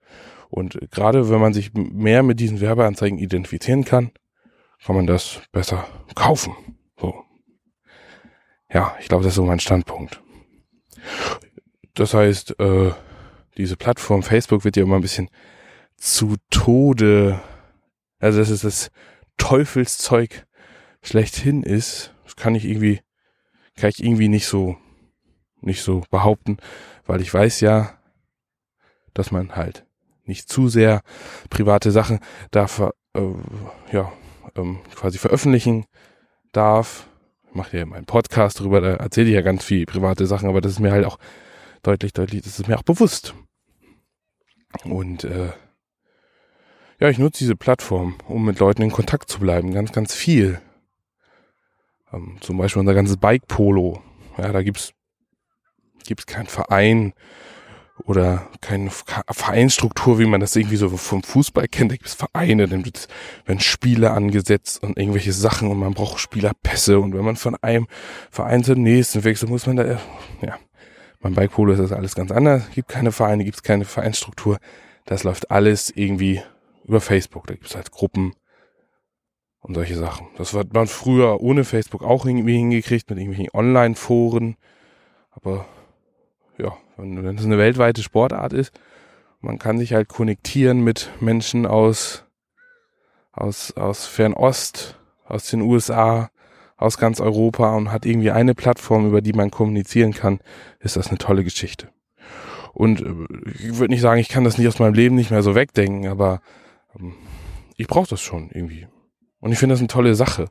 Und 0.50 0.78
gerade 0.92 1.30
wenn 1.30 1.40
man 1.40 1.54
sich 1.54 1.74
mehr 1.74 2.24
mit 2.24 2.40
diesen 2.40 2.60
Werbeanzeigen 2.60 3.18
identifizieren 3.18 3.86
kann, 3.86 4.12
kann 4.84 4.96
man 4.96 5.08
das 5.08 5.42
besser 5.52 5.88
kaufen. 6.14 6.54
So. 7.00 7.24
Ja, 8.72 8.96
ich 9.00 9.08
glaube, 9.08 9.24
das 9.24 9.32
ist 9.32 9.38
so 9.38 9.46
mein 9.46 9.60
Standpunkt. 9.60 10.22
Das 11.94 12.14
heißt, 12.14 12.60
äh, 12.60 12.92
diese 13.58 13.78
Plattform 13.78 14.24
Facebook 14.24 14.64
wird 14.66 14.76
ja 14.76 14.84
immer 14.84 14.96
ein 14.96 15.02
bisschen 15.02 15.30
zu 16.02 16.36
Tode, 16.50 17.40
also 18.20 18.40
das 18.40 18.50
ist 18.50 18.64
das 18.64 18.92
Teufelszeug 19.38 20.48
schlechthin 21.04 21.62
ist. 21.62 22.14
Das 22.24 22.36
kann 22.36 22.56
ich 22.56 22.66
irgendwie, 22.66 23.02
kann 23.76 23.92
ich 23.92 24.04
irgendwie 24.04 24.28
nicht 24.28 24.48
so, 24.48 24.78
nicht 25.62 25.84
so 25.84 26.04
behaupten, 26.10 26.58
weil 27.06 27.22
ich 27.22 27.32
weiß 27.32 27.62
ja, 27.62 28.00
dass 29.14 29.32
man 29.32 29.56
halt 29.56 29.86
nicht 30.24 30.50
zu 30.50 30.70
sehr 30.70 31.02
private 31.52 31.92
Sachen 31.92 32.20
da 32.50 32.68
ver, 32.68 32.94
äh, 33.14 33.22
ja, 33.92 34.12
ähm, 34.56 34.80
quasi 34.96 35.20
veröffentlichen 35.20 35.86
darf. 36.52 37.08
Ich 37.48 37.56
mache 37.56 37.78
ja 37.78 37.86
meinen 37.86 38.06
Podcast 38.06 38.60
drüber, 38.60 38.82
da 38.82 38.96
erzähle 38.96 39.30
ich 39.30 39.36
ja 39.36 39.42
ganz 39.42 39.64
viel 39.64 39.86
private 39.86 40.26
Sachen, 40.26 40.50
aber 40.50 40.62
das 40.62 40.74
ist 40.74 40.80
mir 40.80 40.92
halt 40.92 41.06
auch 41.06 41.20
deutlich, 41.84 42.14
deutlich, 42.14 42.42
das 42.42 42.60
ist 42.60 42.68
mir 42.68 42.80
auch 42.80 42.84
bewusst. 42.84 43.36
Und 44.84 45.26
äh, 45.26 45.52
ja, 47.02 47.10
ich 47.10 47.18
nutze 47.18 47.40
diese 47.40 47.56
Plattform, 47.56 48.16
um 48.28 48.46
mit 48.46 48.60
Leuten 48.60 48.84
in 48.84 48.92
Kontakt 48.92 49.30
zu 49.30 49.40
bleiben, 49.40 49.74
ganz, 49.74 49.92
ganz 49.92 50.14
viel. 50.14 50.62
Ähm, 52.14 52.38
zum 52.42 52.58
Beispiel 52.58 52.80
unser 52.80 52.94
ganzes 52.94 53.18
Bike-Polo. 53.18 54.02
Ja, 54.38 54.52
da 54.52 54.62
gibt's 54.62 54.94
gibt's 56.06 56.28
keinen 56.28 56.48
Verein 56.48 57.14
oder 58.06 58.48
keine 58.62 58.92
Vereinsstruktur, 58.92 60.20
wie 60.20 60.26
man 60.26 60.42
das 60.42 60.56
irgendwie 60.56 60.76
so 60.76 60.90
vom 60.90 61.24
Fußball 61.24 61.68
kennt. 61.68 61.92
Da 61.92 61.96
gibt 61.96 62.08
es 62.08 62.14
Vereine, 62.14 62.68
dann 62.68 62.86
werden 63.46 63.60
Spiele 63.60 64.12
angesetzt 64.12 64.84
und 64.84 64.98
irgendwelche 64.98 65.34
Sachen 65.34 65.70
und 65.70 65.80
man 65.80 65.94
braucht 65.94 66.20
Spielerpässe 66.20 67.00
und 67.00 67.16
wenn 67.16 67.26
man 67.26 67.36
von 67.36 67.56
einem 67.64 67.88
Verein 68.30 68.64
zum 68.64 68.82
nächsten 68.82 69.24
wechselt, 69.24 69.50
muss 69.50 69.66
man 69.66 69.76
da, 69.76 69.86
ja, 70.42 70.58
beim 71.20 71.34
Bike 71.34 71.52
Polo 71.52 71.74
ist 71.74 71.80
das 71.80 71.92
alles 71.92 72.14
ganz 72.14 72.32
anders. 72.32 72.70
Gibt 72.76 72.90
keine 72.90 73.12
Vereine, 73.12 73.44
gibt 73.44 73.58
es 73.58 73.64
keine 73.64 73.86
Vereinsstruktur. 73.86 74.58
Das 75.06 75.24
läuft 75.24 75.50
alles 75.50 75.92
irgendwie 75.96 76.42
über 76.84 77.02
Facebook. 77.02 77.48
Da 77.48 77.54
gibt 77.54 77.68
es 77.68 77.76
halt 77.76 77.92
Gruppen 77.92 78.34
und 79.60 79.76
solche 79.76 79.96
Sachen. 79.96 80.28
Das 80.38 80.54
hat 80.54 80.74
man 80.74 80.88
früher 80.88 81.42
ohne 81.42 81.64
Facebook 81.64 82.04
auch 82.04 82.26
irgendwie 82.26 82.58
hingekriegt 82.58 83.10
mit 83.10 83.20
irgendwelchen 83.20 83.54
Online-Foren. 83.54 84.58
Aber 85.32 85.66
ja, 86.58 86.76
wenn, 86.98 87.24
wenn 87.24 87.38
es 87.38 87.46
eine 87.46 87.58
weltweite 87.58 88.04
Sportart 88.04 88.54
ist, 88.54 88.74
man 89.40 89.60
kann 89.60 89.80
sich 89.80 89.94
halt 89.94 90.08
konnektieren 90.08 90.82
mit 90.82 91.10
Menschen 91.20 91.66
aus, 91.66 92.26
aus, 93.32 93.72
aus 93.76 94.06
Fernost, 94.06 95.00
aus 95.26 95.50
den 95.50 95.62
USA, 95.62 96.30
aus 96.78 96.98
ganz 96.98 97.20
Europa 97.20 97.76
und 97.76 97.92
hat 97.92 98.06
irgendwie 98.06 98.32
eine 98.32 98.56
Plattform, 98.56 99.08
über 99.08 99.22
die 99.22 99.34
man 99.34 99.52
kommunizieren 99.52 100.14
kann, 100.14 100.40
ist 100.80 100.96
das 100.96 101.10
eine 101.10 101.20
tolle 101.20 101.44
Geschichte. 101.44 101.90
Und 102.74 103.02
äh, 103.02 103.52
ich 103.52 103.78
würde 103.78 103.94
nicht 103.94 104.02
sagen, 104.02 104.20
ich 104.20 104.30
kann 104.30 104.44
das 104.44 104.58
nicht 104.58 104.68
aus 104.68 104.80
meinem 104.80 104.94
Leben 104.94 105.16
nicht 105.16 105.32
mehr 105.32 105.44
so 105.44 105.56
wegdenken, 105.56 106.10
aber 106.10 106.42
ich 107.78 107.88
brauche 107.88 108.10
das 108.10 108.22
schon 108.22 108.50
irgendwie. 108.52 108.88
Und 109.40 109.52
ich 109.52 109.58
finde 109.58 109.74
das 109.74 109.80
eine 109.80 109.88
tolle 109.88 110.16
Sache. 110.16 110.48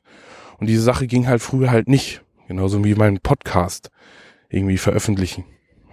Und 0.58 0.66
diese 0.66 0.82
Sache 0.82 1.06
ging 1.06 1.26
halt 1.26 1.42
früher 1.42 1.70
halt 1.70 1.88
nicht. 1.88 2.22
Genauso 2.48 2.84
wie 2.84 2.94
mein 2.94 3.20
Podcast 3.20 3.90
irgendwie 4.48 4.78
veröffentlichen. 4.78 5.44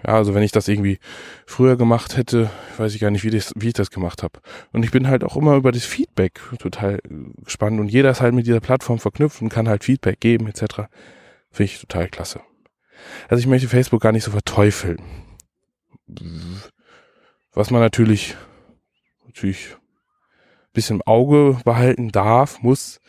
Ja, 0.06 0.16
also 0.16 0.34
wenn 0.34 0.44
ich 0.44 0.52
das 0.52 0.68
irgendwie 0.68 1.00
früher 1.46 1.76
gemacht 1.76 2.18
hätte, 2.18 2.50
weiß 2.78 2.94
ich 2.94 3.02
gar 3.02 3.12
nicht, 3.12 3.24
wie, 3.24 3.30
das, 3.30 3.54
wie 3.56 3.68
ich 3.68 3.74
das 3.74 3.92
gemacht 3.92 4.24
habe. 4.24 4.40
Und 4.72 4.84
ich 4.84 4.92
bin 4.92 5.08
halt 5.08 5.24
auch 5.24 5.36
immer 5.36 5.56
über 5.56 5.72
das 5.72 5.86
Feedback 5.86 6.40
total 6.60 7.00
gespannt 7.44 7.80
und 7.80 7.90
jeder 7.90 8.12
ist 8.12 8.22
halt 8.22 8.34
mit 8.34 8.48
dieser 8.48 8.60
Plattform 8.60 9.00
verknüpft 9.00 9.42
und 9.42 9.50
kann 9.50 9.68
halt 9.68 9.84
Feedback 9.84 10.20
geben 10.20 10.48
etc. 10.48 10.88
Finde 11.52 11.72
ich 11.72 11.80
total 11.80 12.10
klasse. 12.10 12.42
Also 13.28 13.40
ich 13.40 13.48
möchte 13.48 13.68
Facebook 13.68 14.02
gar 14.02 14.12
nicht 14.12 14.24
so 14.24 14.32
verteufeln. 14.32 15.02
Was 17.54 17.70
man 17.72 17.82
natürlich, 17.82 18.36
natürlich 19.26 19.76
bisschen 20.78 20.98
im 20.98 21.08
Auge 21.08 21.58
behalten 21.66 22.10
darf, 22.10 22.62
muss, 22.62 23.02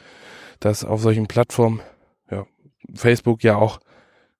dass 0.58 0.86
auf 0.86 1.02
solchen 1.02 1.26
Plattformen, 1.28 1.80
ja, 2.30 2.46
Facebook 2.94 3.44
ja 3.44 3.56
auch 3.56 3.78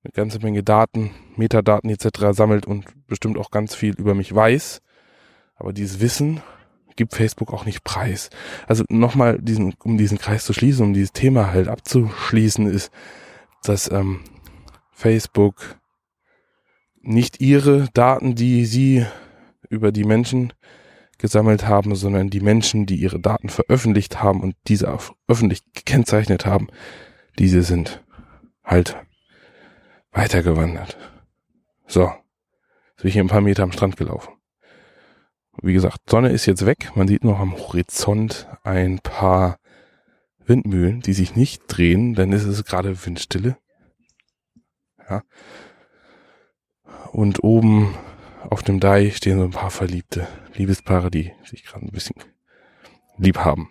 eine 0.02 0.12
ganze 0.12 0.38
Menge 0.38 0.62
Daten, 0.62 1.10
Metadaten 1.36 1.90
etc. 1.90 2.32
sammelt 2.32 2.66
und 2.66 2.86
bestimmt 3.06 3.36
auch 3.36 3.50
ganz 3.50 3.74
viel 3.74 3.94
über 3.94 4.14
mich 4.14 4.34
weiß. 4.34 4.80
Aber 5.56 5.74
dieses 5.74 6.00
Wissen 6.00 6.40
gibt 6.96 7.14
Facebook 7.14 7.52
auch 7.52 7.66
nicht 7.66 7.84
preis. 7.84 8.30
Also 8.66 8.84
nochmal, 8.88 9.38
diesen, 9.40 9.74
um 9.84 9.98
diesen 9.98 10.18
Kreis 10.18 10.46
zu 10.46 10.54
schließen, 10.54 10.86
um 10.86 10.94
dieses 10.94 11.12
Thema 11.12 11.52
halt 11.52 11.68
abzuschließen, 11.68 12.66
ist, 12.66 12.90
dass 13.62 13.90
ähm, 13.90 14.20
Facebook 14.90 15.76
nicht 17.02 17.42
ihre 17.42 17.88
Daten, 17.92 18.34
die 18.34 18.64
sie 18.64 19.04
über 19.68 19.92
die 19.92 20.04
Menschen 20.04 20.54
gesammelt 21.18 21.66
haben, 21.66 21.94
sondern 21.94 22.30
die 22.30 22.40
Menschen, 22.40 22.86
die 22.86 22.96
ihre 22.96 23.20
Daten 23.20 23.48
veröffentlicht 23.48 24.22
haben 24.22 24.40
und 24.40 24.56
diese 24.68 24.96
öffentlich 25.28 25.62
gekennzeichnet 25.72 26.46
haben, 26.46 26.68
diese 27.38 27.62
sind 27.62 28.02
halt 28.64 28.96
weitergewandert. 30.12 30.96
So, 31.86 32.04
jetzt 32.04 33.02
bin 33.02 33.08
ich 33.08 33.14
hier 33.14 33.24
ein 33.24 33.28
paar 33.28 33.40
Meter 33.40 33.62
am 33.62 33.72
Strand 33.72 33.96
gelaufen. 33.96 34.34
Wie 35.60 35.72
gesagt, 35.72 36.08
Sonne 36.08 36.30
ist 36.30 36.46
jetzt 36.46 36.66
weg. 36.66 36.92
Man 36.94 37.08
sieht 37.08 37.24
noch 37.24 37.40
am 37.40 37.56
Horizont 37.56 38.46
ein 38.62 39.00
paar 39.00 39.58
Windmühlen, 40.46 41.00
die 41.00 41.12
sich 41.12 41.34
nicht 41.34 41.62
drehen, 41.66 42.14
denn 42.14 42.32
es 42.32 42.44
ist 42.44 42.64
gerade 42.64 43.04
Windstille. 43.04 43.56
Ja. 45.08 45.22
Und 47.10 47.42
oben 47.42 47.94
auf 48.50 48.62
dem 48.62 48.80
Deich 48.80 49.16
stehen 49.16 49.38
so 49.38 49.44
ein 49.44 49.50
paar 49.50 49.70
verliebte 49.70 50.26
Liebespaare, 50.54 51.10
die 51.10 51.32
sich 51.44 51.64
gerade 51.64 51.84
ein 51.84 51.92
bisschen 51.92 52.16
lieb 53.16 53.38
haben. 53.38 53.70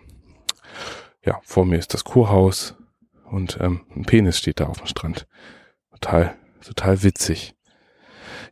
Ja, 1.24 1.40
vor 1.42 1.64
mir 1.64 1.78
ist 1.78 1.94
das 1.94 2.04
Kurhaus 2.04 2.76
und 3.24 3.58
ähm, 3.60 3.80
ein 3.94 4.04
Penis 4.04 4.38
steht 4.38 4.60
da 4.60 4.66
auf 4.66 4.78
dem 4.78 4.86
Strand. 4.86 5.26
Total, 5.92 6.36
total 6.64 7.02
witzig. 7.02 7.54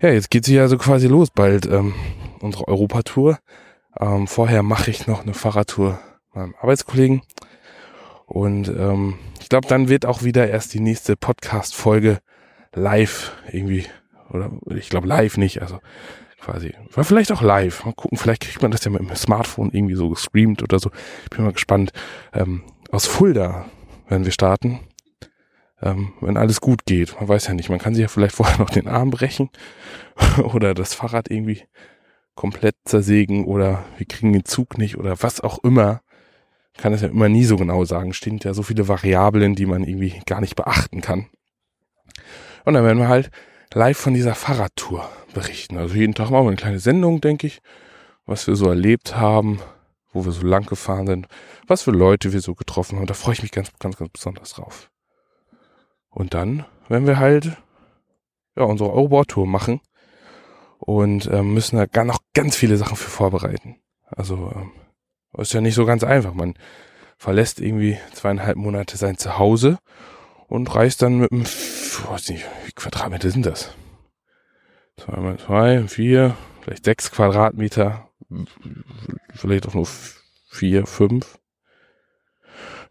Ja, 0.00 0.10
jetzt 0.10 0.30
geht 0.30 0.44
sie 0.44 0.58
also 0.58 0.76
quasi 0.76 1.06
los, 1.06 1.30
bald 1.30 1.66
ähm, 1.66 1.94
unsere 2.40 2.68
Europatour. 2.68 3.38
Ähm, 3.98 4.26
vorher 4.26 4.62
mache 4.62 4.90
ich 4.90 5.06
noch 5.06 5.22
eine 5.22 5.32
Fahrradtour 5.32 5.98
meinem 6.34 6.54
Arbeitskollegen. 6.60 7.22
Und 8.26 8.68
ähm, 8.68 9.18
ich 9.40 9.48
glaube, 9.48 9.68
dann 9.68 9.88
wird 9.88 10.04
auch 10.04 10.22
wieder 10.22 10.48
erst 10.48 10.74
die 10.74 10.80
nächste 10.80 11.16
Podcast-Folge 11.16 12.18
live 12.74 13.32
irgendwie, 13.50 13.86
oder 14.30 14.50
ich 14.74 14.88
glaube 14.88 15.06
live 15.06 15.36
nicht, 15.36 15.62
also 15.62 15.80
quasi, 16.40 16.74
war 16.92 17.04
vielleicht 17.04 17.32
auch 17.32 17.42
live. 17.42 17.84
Mal 17.84 17.94
gucken, 17.94 18.18
vielleicht 18.18 18.42
kriegt 18.42 18.62
man 18.62 18.70
das 18.70 18.84
ja 18.84 18.90
mit 18.90 19.00
dem 19.00 19.14
Smartphone 19.14 19.70
irgendwie 19.72 19.94
so 19.94 20.10
gestreamt 20.10 20.62
oder 20.62 20.78
so. 20.78 20.90
Bin 21.30 21.44
mal 21.44 21.52
gespannt. 21.52 21.92
Ähm, 22.32 22.62
aus 22.90 23.06
Fulda 23.06 23.66
werden 24.08 24.24
wir 24.24 24.32
starten 24.32 24.80
ähm, 25.82 26.12
wenn 26.20 26.36
alles 26.36 26.60
gut 26.60 26.86
geht. 26.86 27.16
Man 27.18 27.28
weiß 27.28 27.46
ja 27.48 27.54
nicht, 27.54 27.68
man 27.68 27.78
kann 27.78 27.94
sich 27.94 28.02
ja 28.02 28.08
vielleicht 28.08 28.34
vorher 28.36 28.58
noch 28.58 28.70
den 28.70 28.88
Arm 28.88 29.10
brechen 29.10 29.50
oder 30.42 30.74
das 30.74 30.94
Fahrrad 30.94 31.30
irgendwie 31.30 31.62
komplett 32.34 32.76
zersägen 32.84 33.46
oder 33.46 33.84
wir 33.96 34.06
kriegen 34.06 34.32
den 34.32 34.44
Zug 34.44 34.76
nicht 34.76 34.98
oder 34.98 35.22
was 35.22 35.40
auch 35.40 35.62
immer. 35.64 36.02
Kann 36.76 36.92
es 36.92 37.00
ja 37.00 37.08
immer 37.08 37.30
nie 37.30 37.44
so 37.44 37.56
genau 37.56 37.86
sagen. 37.86 38.12
Stehen 38.12 38.38
ja 38.42 38.52
so 38.52 38.62
viele 38.62 38.86
Variablen, 38.86 39.54
die 39.54 39.64
man 39.64 39.82
irgendwie 39.82 40.20
gar 40.26 40.42
nicht 40.42 40.56
beachten 40.56 41.00
kann. 41.00 41.26
Und 42.66 42.74
dann 42.74 42.84
werden 42.84 42.98
wir 42.98 43.08
halt 43.08 43.30
live 43.74 43.98
von 43.98 44.14
dieser 44.14 44.34
Fahrradtour 44.34 45.08
berichten. 45.34 45.76
Also 45.78 45.94
jeden 45.94 46.14
Tag 46.14 46.30
machen 46.30 46.44
wir 46.44 46.48
eine 46.48 46.56
kleine 46.56 46.78
Sendung, 46.78 47.20
denke 47.20 47.46
ich, 47.46 47.60
was 48.24 48.46
wir 48.46 48.56
so 48.56 48.68
erlebt 48.68 49.16
haben, 49.16 49.60
wo 50.12 50.24
wir 50.24 50.32
so 50.32 50.46
lang 50.46 50.66
gefahren 50.66 51.06
sind, 51.06 51.26
was 51.66 51.82
für 51.82 51.90
Leute 51.90 52.32
wir 52.32 52.40
so 52.40 52.54
getroffen 52.54 52.98
haben. 52.98 53.06
Da 53.06 53.14
freue 53.14 53.34
ich 53.34 53.42
mich 53.42 53.52
ganz, 53.52 53.70
ganz, 53.78 53.96
ganz 53.96 54.10
besonders 54.10 54.50
drauf. 54.50 54.90
Und 56.10 56.34
dann 56.34 56.64
werden 56.88 57.06
wir 57.06 57.18
halt 57.18 57.56
ja, 58.56 58.64
unsere 58.64 58.90
Eurobord-Tour 58.90 59.46
machen 59.46 59.80
und 60.78 61.26
ähm, 61.30 61.52
müssen 61.52 61.76
da 61.76 62.04
noch 62.04 62.20
ganz 62.34 62.56
viele 62.56 62.76
Sachen 62.76 62.96
für 62.96 63.10
vorbereiten. 63.10 63.76
Also 64.06 64.52
ähm, 64.54 64.72
ist 65.36 65.52
ja 65.52 65.60
nicht 65.60 65.74
so 65.74 65.84
ganz 65.84 66.04
einfach. 66.04 66.32
Man 66.32 66.54
verlässt 67.18 67.60
irgendwie 67.60 67.98
zweieinhalb 68.12 68.56
Monate 68.56 68.96
sein 68.96 69.18
Zuhause 69.18 69.78
und 70.48 70.74
reist 70.74 71.02
dann 71.02 71.18
mit 71.18 71.32
einem, 71.32 71.44
weiß 71.44 72.28
nicht, 72.30 72.44
wie 72.64 72.72
Quadratmeter 72.72 73.30
sind 73.30 73.46
das? 73.46 73.74
Zwei 74.96 75.20
mal 75.20 75.38
zwei, 75.38 75.86
vier, 75.88 76.36
vielleicht 76.62 76.84
sechs 76.84 77.10
Quadratmeter, 77.10 78.08
vielleicht 79.34 79.66
auch 79.68 79.74
nur 79.74 79.86
vier, 80.48 80.86
fünf. 80.86 81.38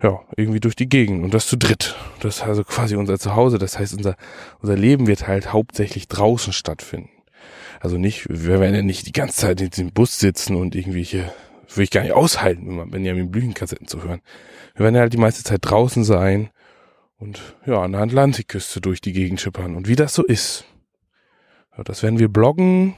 ja, 0.02 0.22
irgendwie 0.36 0.60
durch 0.60 0.76
die 0.76 0.90
Gegend 0.90 1.24
und 1.24 1.34
das 1.34 1.48
zu 1.48 1.58
dritt. 1.58 1.96
Das 2.20 2.38
ist 2.38 2.44
also 2.44 2.64
quasi 2.64 2.96
unser 2.96 3.18
Zuhause. 3.20 3.58
Das 3.58 3.80
heißt, 3.80 3.94
unser, 3.96 4.16
unser 4.60 4.76
Leben 4.76 5.08
wird 5.08 5.28
halt 5.28 5.54
hauptsächlich 5.54 6.08
draußen 6.08 6.54
stattfinden. 6.54 7.10
Also 7.80 7.98
nicht, 7.98 8.28
wir 8.30 8.60
werden 8.60 8.76
ja 8.76 8.82
nicht 8.82 9.08
die 9.08 9.12
ganze 9.12 9.38
Zeit 9.38 9.62
in 9.62 9.70
diesem 9.70 9.92
Bus 9.92 10.20
sitzen 10.20 10.56
und 10.56 10.76
irgendwelche, 10.76 11.32
würde 11.70 11.84
ich 11.84 11.92
gar 11.92 12.02
nicht 12.02 12.14
aushalten, 12.14 12.68
wenn 12.68 12.76
man 12.76 12.92
Benjamin 12.92 13.32
Blüchenkassetten 13.32 13.88
zu 13.88 14.04
hören. 14.04 14.22
Wir 14.76 14.84
werden 14.84 14.96
ja 14.96 15.02
halt 15.02 15.14
die 15.14 15.18
meiste 15.18 15.44
Zeit 15.44 15.60
draußen 15.64 16.04
sein 16.04 16.50
und 17.18 17.56
ja, 17.66 17.82
an 17.82 17.94
der 17.94 18.02
Atlantikküste 18.02 18.82
durch 18.82 19.02
die 19.02 19.14
Gegend 19.14 19.40
schippern. 19.40 19.76
Und 19.76 19.88
wie 19.88 19.96
das 19.96 20.14
so 20.14 20.24
ist, 20.24 20.66
ja, 21.78 21.84
das 21.84 22.04
werden 22.04 22.20
wir 22.20 22.28
bloggen 22.28 22.96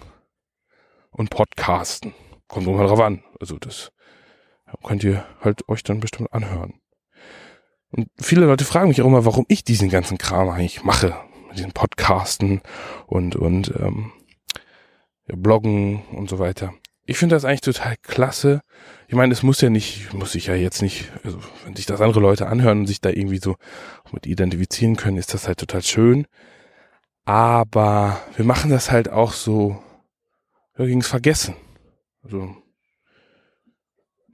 und 1.12 1.30
podcasten. 1.30 2.13
Kommt 2.47 2.67
mal 2.67 2.88
drauf 2.88 2.99
an. 2.99 3.23
Also 3.39 3.58
das 3.58 3.91
könnt 4.84 5.03
ihr 5.03 5.25
halt 5.41 5.67
euch 5.69 5.84
dann 5.84 5.99
bestimmt 5.99 6.34
anhören. 6.34 6.80
Und 7.91 8.10
viele 8.19 8.45
Leute 8.45 8.65
fragen 8.65 8.89
mich 8.89 9.01
auch 9.01 9.08
immer, 9.08 9.25
warum 9.25 9.45
ich 9.47 9.63
diesen 9.63 9.89
ganzen 9.89 10.17
Kram 10.17 10.49
eigentlich 10.49 10.84
mache. 10.84 11.15
Mit 11.47 11.58
diesen 11.58 11.71
Podcasten 11.71 12.62
und, 13.06 13.36
und 13.36 13.73
ähm, 13.80 14.12
ja, 15.27 15.36
Bloggen 15.38 16.03
und 16.12 16.30
so 16.30 16.39
weiter. 16.39 16.73
Ich 17.09 17.17
finde 17.17 17.35
das 17.35 17.45
eigentlich 17.45 17.61
total 17.61 17.95
klasse. 18.03 18.61
Ich 19.07 19.15
meine, 19.15 19.31
es 19.31 19.41
muss 19.41 19.61
ja 19.61 19.69
nicht, 19.69 20.13
muss 20.13 20.33
sich 20.33 20.47
ja 20.47 20.55
jetzt 20.55 20.81
nicht, 20.81 21.09
also 21.23 21.39
wenn 21.63 21.73
sich 21.73 21.85
das 21.85 22.01
andere 22.01 22.19
Leute 22.19 22.47
anhören 22.47 22.81
und 22.81 22.87
sich 22.87 22.99
da 22.99 23.09
irgendwie 23.09 23.39
so 23.39 23.55
mit 24.11 24.27
identifizieren 24.27 24.97
können, 24.97 25.17
ist 25.17 25.33
das 25.33 25.47
halt 25.47 25.57
total 25.57 25.81
schön. 25.81 26.27
Aber 27.23 28.19
wir 28.35 28.43
machen 28.43 28.69
das 28.69 28.91
halt 28.91 29.09
auch 29.09 29.31
so 29.31 29.81
ja, 30.77 30.85
gegens 30.85 31.07
Vergessen. 31.07 31.55
Also 32.23 32.53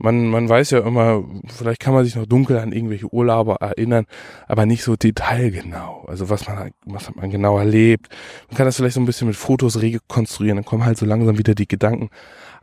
man, 0.04 0.28
man 0.28 0.50
weiß 0.50 0.72
ja 0.72 0.80
immer, 0.80 1.24
vielleicht 1.48 1.80
kann 1.80 1.94
man 1.94 2.04
sich 2.04 2.16
noch 2.16 2.26
dunkel 2.26 2.58
an 2.58 2.74
irgendwelche 2.74 3.14
Urlaube 3.14 3.56
erinnern, 3.60 4.06
aber 4.48 4.66
nicht 4.66 4.84
so 4.84 4.96
detailgenau. 4.96 6.06
Also 6.08 6.30
was 6.30 6.48
man, 6.48 6.72
was 6.86 7.14
man 7.16 7.30
genau 7.30 7.58
erlebt. 7.58 8.10
Man 8.50 8.58
kann 8.58 8.66
das 8.66 8.78
vielleicht 8.78 8.96
so 8.96 9.00
ein 9.00 9.06
bisschen 9.06 9.28
mit 9.28 9.38
Fotos 9.38 9.82
rekonstruieren, 9.82 10.58
dann 10.58 10.66
kommen 10.66 10.86
halt 10.86 10.98
so 10.98 11.06
langsam 11.06 11.38
wieder 11.38 11.56
die 11.56 11.68
Gedanken. 11.68 12.10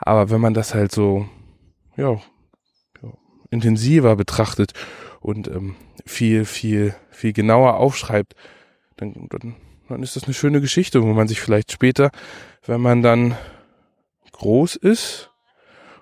Aber 0.01 0.31
wenn 0.31 0.41
man 0.41 0.55
das 0.55 0.75
halt 0.75 0.93
so, 0.93 1.29
ja, 1.97 2.13
ja 2.13 3.13
intensiver 3.51 4.17
betrachtet 4.17 4.73
und 5.21 5.49
ähm, 5.49 5.77
viel, 6.07 6.45
viel, 6.45 6.95
viel 7.11 7.33
genauer 7.33 7.77
aufschreibt, 7.77 8.35
dann, 8.97 9.29
dann, 9.29 9.57
dann 9.89 10.03
ist 10.03 10.17
das 10.17 10.25
eine 10.25 10.35
schöne 10.35 10.61
Geschichte, 10.61 11.03
wo 11.03 11.07
man 11.07 11.29
sich 11.29 11.41
vielleicht 11.41 11.73
später, 11.73 12.11
wenn 12.65 12.81
man 12.81 13.03
dann 13.03 13.37
groß 14.33 14.77
ist, 14.77 15.31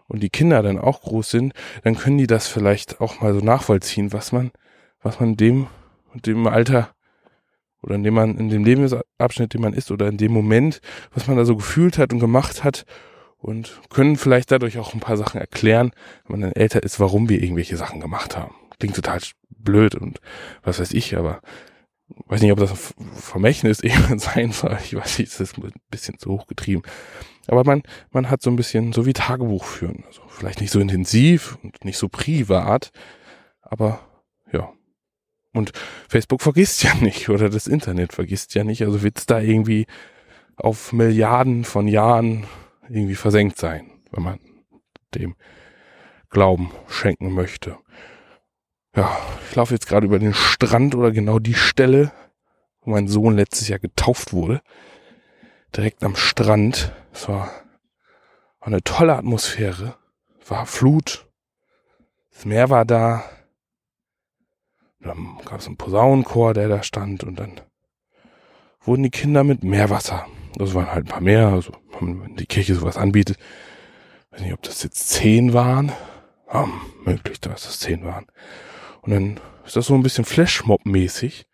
und 0.09 0.23
die 0.23 0.31
Kinder 0.31 0.63
dann 0.63 0.79
auch 0.79 1.03
groß 1.03 1.31
sind, 1.31 1.53
dann 1.85 1.95
können 1.95 2.19
die 2.19 2.27
das 2.27 2.49
vielleicht 2.49 3.01
auch 3.01 3.21
mal 3.21 3.35
so 3.35 3.41
nachvollziehen, 3.41 4.13
was 4.13 4.33
man, 4.33 4.51
was 5.03 5.21
man 5.21 5.37
dem, 5.37 5.69
dem 6.15 6.47
Alter 6.47 6.95
oder 7.83 7.95
in 7.95 8.03
dem 8.03 8.15
man, 8.15 8.37
in 8.37 8.49
dem 8.49 8.65
Lebensabschnitt, 8.65 9.55
den 9.55 9.61
man 9.61 9.75
ist 9.75 9.91
oder 9.91 10.09
in 10.09 10.17
dem 10.17 10.33
Moment, 10.33 10.81
was 11.13 11.29
man 11.29 11.37
da 11.37 11.45
so 11.45 11.57
gefühlt 11.57 11.99
hat 11.99 12.13
und 12.13 12.19
gemacht 12.19 12.65
hat 12.65 12.85
und 13.39 13.81
können 13.89 14.17
vielleicht 14.17 14.51
dadurch 14.51 14.79
auch 14.79 14.95
ein 14.95 15.01
paar 15.01 15.17
Sachen 15.17 15.41
erklären, 15.41 15.93
wenn 16.27 16.41
man 16.41 16.51
dann 16.51 16.61
älter 16.61 16.83
ist, 16.83 17.01
warum 17.01 17.29
wir 17.29 17.43
irgendwelche 17.43 17.77
Sachen 17.77 18.01
gemacht 18.01 18.37
haben. 18.37 18.55
Klingt 18.79 18.97
total 18.97 19.21
blöd 19.49 19.95
und 19.95 20.21
was 20.63 20.81
weiß 20.81 20.93
ich, 20.93 21.17
aber 21.17 21.41
weiß 22.27 22.43
nicht, 22.43 22.53
ob 22.53 22.59
das 22.59 22.95
Vermächtnis 23.15 23.81
irgendwann 23.83 24.19
sein 24.19 24.53
soll. 24.53 24.79
Ich 24.85 24.95
weiß 24.95 25.19
nicht, 25.19 25.33
das 25.33 25.41
ist 25.41 25.59
ein 25.59 25.73
bisschen 25.91 26.19
zu 26.19 26.31
hoch 26.31 26.47
getrieben. 26.47 26.83
Aber 27.47 27.65
man, 27.65 27.83
man 28.11 28.29
hat 28.31 28.43
so 28.43 28.51
ein 28.51 28.57
bisschen, 28.57 28.93
so 28.93 29.07
wie 29.07 29.15
Tagebuch 29.15 29.65
führen. 29.65 30.05
Also 30.07 30.23
vielleicht 30.29 30.61
nicht 30.61 30.71
so 30.71 30.81
intensiv 30.81 31.59
und 31.63 31.85
nicht 31.85 31.97
so 31.97 32.09
privat, 32.09 32.91
aber 33.63 34.01
ja. 34.53 34.73
Und 35.55 35.73
Facebook 36.09 36.43
vergisst 36.43 36.83
ja 36.83 36.95
nicht 37.01 37.29
oder 37.29 37.49
das 37.49 37.67
Internet 37.67 38.13
vergisst 38.13 38.55
ja 38.55 38.65
nicht. 38.65 38.83
Also 38.83 39.03
wird's 39.03 39.27
da 39.27 39.41
irgendwie 39.41 39.87
auf 40.57 40.93
Milliarden 40.93 41.65
von 41.65 41.89
Jahren 41.89 42.47
irgendwie 42.89 43.15
versenkt 43.15 43.59
sein, 43.59 43.91
wenn 44.11 44.23
man 44.23 44.41
dem 45.15 45.37
Glauben 46.31 46.71
schenken 46.89 47.33
möchte. 47.33 47.79
Ja, 48.95 49.17
ich 49.49 49.55
laufe 49.55 49.75
jetzt 49.75 49.87
gerade 49.87 50.07
über 50.07 50.19
den 50.19 50.35
Strand 50.35 50.95
oder 50.95 51.11
genau 51.11 51.39
die 51.39 51.55
Stelle, 51.55 52.13
wo 52.81 52.91
mein 52.91 53.09
Sohn 53.09 53.35
letztes 53.35 53.69
Jahr 53.69 53.79
getauft 53.79 54.33
wurde 54.33 54.63
direkt 55.77 56.03
am 56.03 56.17
Strand. 56.17 56.93
Es 57.13 57.29
war, 57.29 57.51
eine 58.61 58.83
tolle 58.83 59.17
Atmosphäre. 59.17 59.97
War 60.47 60.67
Flut. 60.67 61.27
Das 62.33 62.45
Meer 62.45 62.71
war 62.71 62.85
da. 62.85 63.25
Dann 65.01 65.39
gab 65.45 65.61
es 65.61 65.67
einen 65.67 65.77
Posaunenchor, 65.77 66.55
der 66.55 66.69
da 66.69 66.83
stand 66.83 67.25
und 67.25 67.39
dann 67.39 67.61
wurden 68.81 69.03
die 69.03 69.11
Kinder 69.11 69.45
mit 69.45 69.63
Meerwasser. 69.63 70.27
Das 70.55 70.75
waren 70.75 70.91
halt 70.93 71.07
ein 71.07 71.11
paar 71.11 71.21
mehr, 71.21 71.49
also 71.49 71.73
wenn 72.01 72.37
die 72.37 72.47
Kirche 72.47 72.75
sowas 72.75 72.97
anbietet. 72.97 73.39
weiß 74.31 74.41
nicht, 74.41 74.53
ob 74.53 74.63
das 74.63 74.83
jetzt 74.83 75.09
zehn 75.09 75.53
waren. 75.53 75.93
Ja, 76.53 76.69
möglich, 77.05 77.41
dass 77.41 77.65
das 77.65 77.79
zehn 77.79 78.05
waren. 78.05 78.27
Und 79.03 79.13
dann 79.13 79.41
ist 79.67 79.77
das 79.77 79.87
so 79.87 79.95
ein 79.95 80.03
bisschen 80.03 80.25
Flashmob-mäßig. 80.25 81.47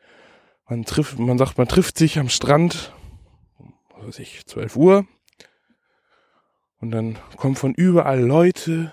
Man 0.68 0.84
trifft, 0.84 1.18
man 1.18 1.38
sagt, 1.38 1.58
man 1.58 1.68
trifft 1.68 1.98
sich 1.98 2.18
am 2.18 2.28
Strand 2.28 2.92
was 4.04 4.18
weiß 4.18 4.18
ich, 4.20 4.46
12 4.46 4.76
Uhr. 4.76 5.06
Und 6.80 6.90
dann 6.90 7.16
kommen 7.36 7.56
von 7.56 7.74
überall 7.74 8.20
Leute 8.20 8.92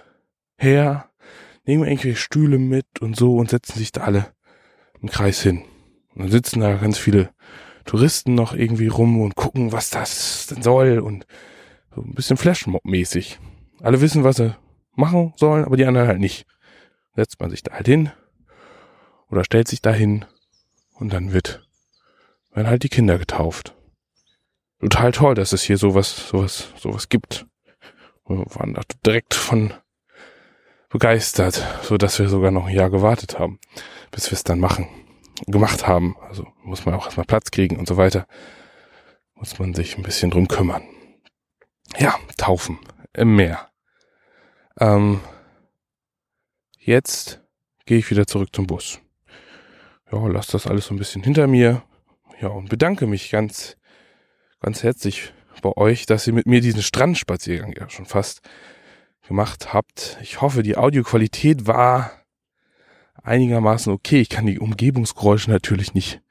her, 0.58 1.10
nehmen 1.66 1.84
irgendwelche 1.84 2.16
Stühle 2.16 2.58
mit 2.58 3.02
und 3.02 3.16
so 3.16 3.36
und 3.36 3.50
setzen 3.50 3.78
sich 3.78 3.92
da 3.92 4.02
alle 4.02 4.34
im 5.02 5.10
Kreis 5.10 5.42
hin. 5.42 5.64
Und 6.14 6.24
dann 6.24 6.32
sitzen 6.32 6.62
da 6.62 6.76
ganz 6.76 6.98
viele 6.98 7.34
Touristen 7.92 8.36
noch 8.36 8.54
irgendwie 8.54 8.88
rum 8.88 9.22
und 9.22 9.36
gucken, 9.36 9.72
was 9.72 9.90
das 9.90 10.48
denn 10.48 10.62
soll 10.62 11.00
und 11.00 11.26
so 11.94 12.02
ein 12.02 12.14
bisschen 12.14 12.38
Flashmob-mäßig. 12.38 13.40
Alle 13.82 14.02
wissen, 14.02 14.24
was 14.24 14.38
sie 14.38 14.56
machen 14.96 15.34
sollen, 15.36 15.66
aber 15.66 15.78
die 15.78 15.86
anderen 15.86 16.08
halt 16.08 16.20
nicht. 16.20 16.46
Setzt 17.16 17.40
man 17.40 17.50
sich 17.50 17.64
da 17.64 17.74
halt 17.74 17.88
hin 17.88 18.12
oder 19.30 19.44
stellt 19.44 19.68
sich 19.68 19.82
da 19.82 19.92
hin 19.92 20.26
und 20.94 21.12
dann 21.12 21.34
wird, 21.34 21.68
werden 22.54 22.68
halt 22.68 22.84
die 22.84 22.90
Kinder 22.90 23.18
getauft 23.18 23.76
total 24.82 25.12
toll, 25.12 25.36
dass 25.36 25.54
es 25.54 25.64
hier 25.64 25.78
sowas, 25.78 26.30
sowas, 26.30 26.70
sowas 26.78 27.10
gibt. 27.10 27.46
Wir 28.28 28.46
waren 28.56 28.74
da 28.74 28.82
direkt 29.06 29.34
von 29.34 29.74
begeistert, 30.90 31.66
so 31.84 31.98
dass 31.98 32.20
wir 32.20 32.28
sogar 32.28 32.52
noch 32.52 32.68
ein 32.68 32.76
Jahr 32.76 32.90
gewartet 32.90 33.40
haben, 33.40 33.60
bis 34.12 34.30
wir 34.30 34.34
es 34.34 34.44
dann 34.44 34.60
machen, 34.60 34.88
gemacht 35.48 35.88
haben. 35.88 36.16
Also 36.22 36.48
muss 36.64 36.86
man 36.86 36.96
auch 36.96 37.06
erstmal 37.06 37.26
Platz 37.26 37.52
kriegen 37.52 37.78
und 37.78 37.88
so 37.88 37.98
weiter. 37.98 38.28
Muss 39.36 39.58
man 39.60 39.74
sich 39.74 39.98
ein 39.98 40.04
bisschen 40.04 40.32
drum 40.32 40.48
kümmern. 40.48 40.84
Ja, 41.98 42.16
taufen 42.38 42.80
im 43.14 43.36
Meer. 43.36 43.70
Ähm, 44.80 45.20
jetzt 46.78 47.42
gehe 47.86 47.98
ich 47.98 48.10
wieder 48.10 48.28
zurück 48.28 48.50
zum 48.54 48.68
Bus. 48.68 49.00
Ja, 50.12 50.26
lass 50.28 50.48
das 50.48 50.68
alles 50.68 50.86
so 50.86 50.94
ein 50.94 50.98
bisschen 50.98 51.24
hinter 51.24 51.48
mir. 51.48 51.84
Ja, 52.40 52.50
und 52.50 52.70
bedanke 52.70 53.08
mich 53.08 53.32
ganz 53.32 53.78
ganz 54.62 54.84
herzlich 54.84 55.34
bei 55.62 55.76
euch, 55.76 56.06
dass 56.06 56.26
ihr 56.28 56.34
mit 56.34 56.46
mir 56.46 56.62
diesen 56.62 56.82
Strandspaziergang 56.82 57.74
ja 57.74 57.90
schon 57.90 58.06
fast 58.06 58.42
gemacht 59.28 59.74
habt. 59.74 60.18
Ich 60.22 60.42
hoffe, 60.42 60.64
die 60.64 60.78
Audioqualität 60.78 61.68
war 61.68 62.12
einigermaßen 63.24 63.92
okay. 63.94 64.22
Ich 64.22 64.30
kann 64.30 64.46
die 64.46 64.60
Umgebungsgeräusche 64.60 65.52
natürlich 65.52 65.94
nicht 65.94 66.22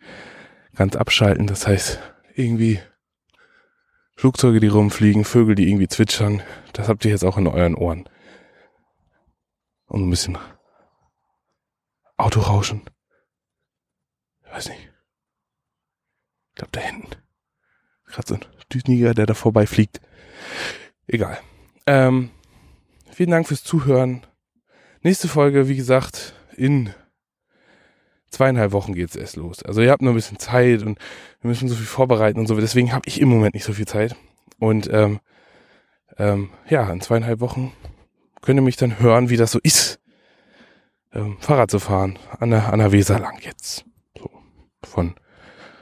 ganz 0.74 0.96
abschalten. 0.96 1.46
Das 1.46 1.66
heißt, 1.66 2.00
irgendwie 2.34 2.80
Flugzeuge, 4.16 4.60
die 4.60 4.68
rumfliegen, 4.68 5.24
Vögel, 5.24 5.54
die 5.54 5.68
irgendwie 5.68 5.88
zwitschern, 5.88 6.42
das 6.72 6.88
habt 6.88 7.04
ihr 7.04 7.10
jetzt 7.10 7.24
auch 7.24 7.38
in 7.38 7.46
euren 7.46 7.74
Ohren. 7.74 8.08
Und 9.86 10.06
ein 10.06 10.10
bisschen 10.10 10.38
Autorauschen. 12.16 12.82
Ich 14.44 14.52
weiß 14.52 14.68
nicht. 14.68 14.90
Ich 16.50 16.54
glaube 16.56 16.72
da 16.72 16.80
hinten. 16.80 17.08
Gerade 18.06 18.28
so 18.28 18.34
ein 18.34 18.44
Düsniger, 18.72 19.14
der 19.14 19.26
da 19.26 19.34
vorbeifliegt. 19.34 20.00
Egal. 21.06 21.38
Ähm, 21.86 22.30
vielen 23.10 23.30
Dank 23.30 23.48
fürs 23.48 23.64
Zuhören. 23.64 24.26
Nächste 25.02 25.28
Folge, 25.28 25.68
wie 25.68 25.76
gesagt, 25.76 26.34
in 26.56 26.94
zweieinhalb 28.30 28.72
Wochen 28.72 28.94
geht's 28.94 29.16
erst 29.16 29.36
los. 29.36 29.62
Also 29.62 29.80
ihr 29.80 29.90
habt 29.90 30.02
nur 30.02 30.12
ein 30.12 30.16
bisschen 30.16 30.38
Zeit 30.38 30.82
und 30.82 30.98
wir 31.40 31.48
müssen 31.48 31.68
so 31.68 31.74
viel 31.74 31.86
vorbereiten 31.86 32.38
und 32.38 32.46
so. 32.46 32.56
Deswegen 32.56 32.92
habe 32.92 33.02
ich 33.06 33.20
im 33.20 33.28
Moment 33.28 33.54
nicht 33.54 33.64
so 33.64 33.72
viel 33.72 33.86
Zeit. 33.86 34.14
Und 34.58 34.88
ähm, 34.92 35.20
ähm, 36.18 36.50
ja, 36.68 36.90
in 36.92 37.00
zweieinhalb 37.00 37.40
Wochen 37.40 37.72
könnt 38.42 38.58
ihr 38.58 38.62
mich 38.62 38.76
dann 38.76 39.00
hören, 39.00 39.30
wie 39.30 39.36
das 39.36 39.52
so 39.52 39.58
ist, 39.62 40.00
ähm, 41.12 41.38
Fahrrad 41.40 41.70
zu 41.70 41.80
fahren 41.80 42.18
an 42.38 42.50
der, 42.50 42.72
an 42.72 42.78
der 42.78 42.92
Weser 42.92 43.18
lang 43.18 43.38
jetzt. 43.42 43.84
So 44.16 44.30
von 44.84 45.14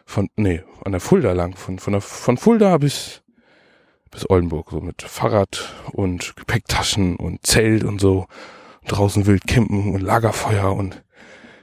von, 0.09 0.31
nee, 0.37 0.63
an 0.85 0.93
der 0.93 1.03
Fulda 1.03 1.33
lang, 1.33 1.55
von, 1.55 1.79
von, 1.79 1.93
der, 1.93 2.01
von 2.01 2.39
Fulda 2.39 2.79
bis, 2.79 3.21
bis 4.11 4.29
Oldenburg, 4.29 4.71
so 4.71 4.81
mit 4.81 5.03
Fahrrad 5.03 5.75
und 5.93 6.35
Gepäcktaschen 6.35 7.17
und 7.17 7.47
Zelt 7.47 7.85
und 7.85 8.01
so. 8.01 8.27
Draußen 8.89 9.27
wild 9.27 9.47
campen 9.47 9.95
und 9.95 10.01
Lagerfeuer 10.01 10.75
und 10.75 11.03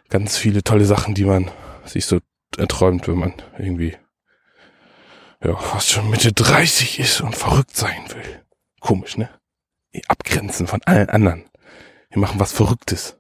ganz 0.10 0.38
viele 0.38 0.64
tolle 0.64 0.86
Sachen, 0.86 1.14
die 1.14 1.26
man 1.26 1.52
sich 1.86 2.06
so 2.06 2.20
erträumt, 2.58 3.08
wenn 3.08 3.18
man 3.18 3.34
irgendwie 3.58 3.96
ja, 5.44 5.56
fast 5.56 5.90
schon 5.90 6.10
Mitte 6.10 6.32
30 6.32 7.00
ist 7.00 7.22
und 7.22 7.36
verrückt 7.36 7.76
sein 7.76 8.06
will. 8.10 8.44
Komisch, 8.80 9.18
ne? 9.18 9.30
Abgrenzen 10.08 10.68
von 10.68 10.82
allen 10.86 11.10
anderen. 11.10 11.46
Wir 12.10 12.20
machen 12.20 12.40
was 12.40 12.52
Verrücktes. 12.52 13.20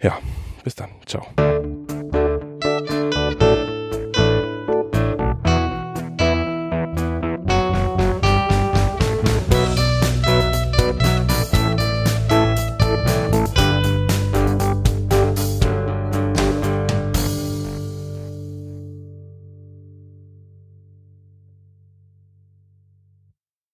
Ja, 0.00 0.18
bis 0.64 0.74
dann. 0.74 0.90
Ciao. 1.06 1.26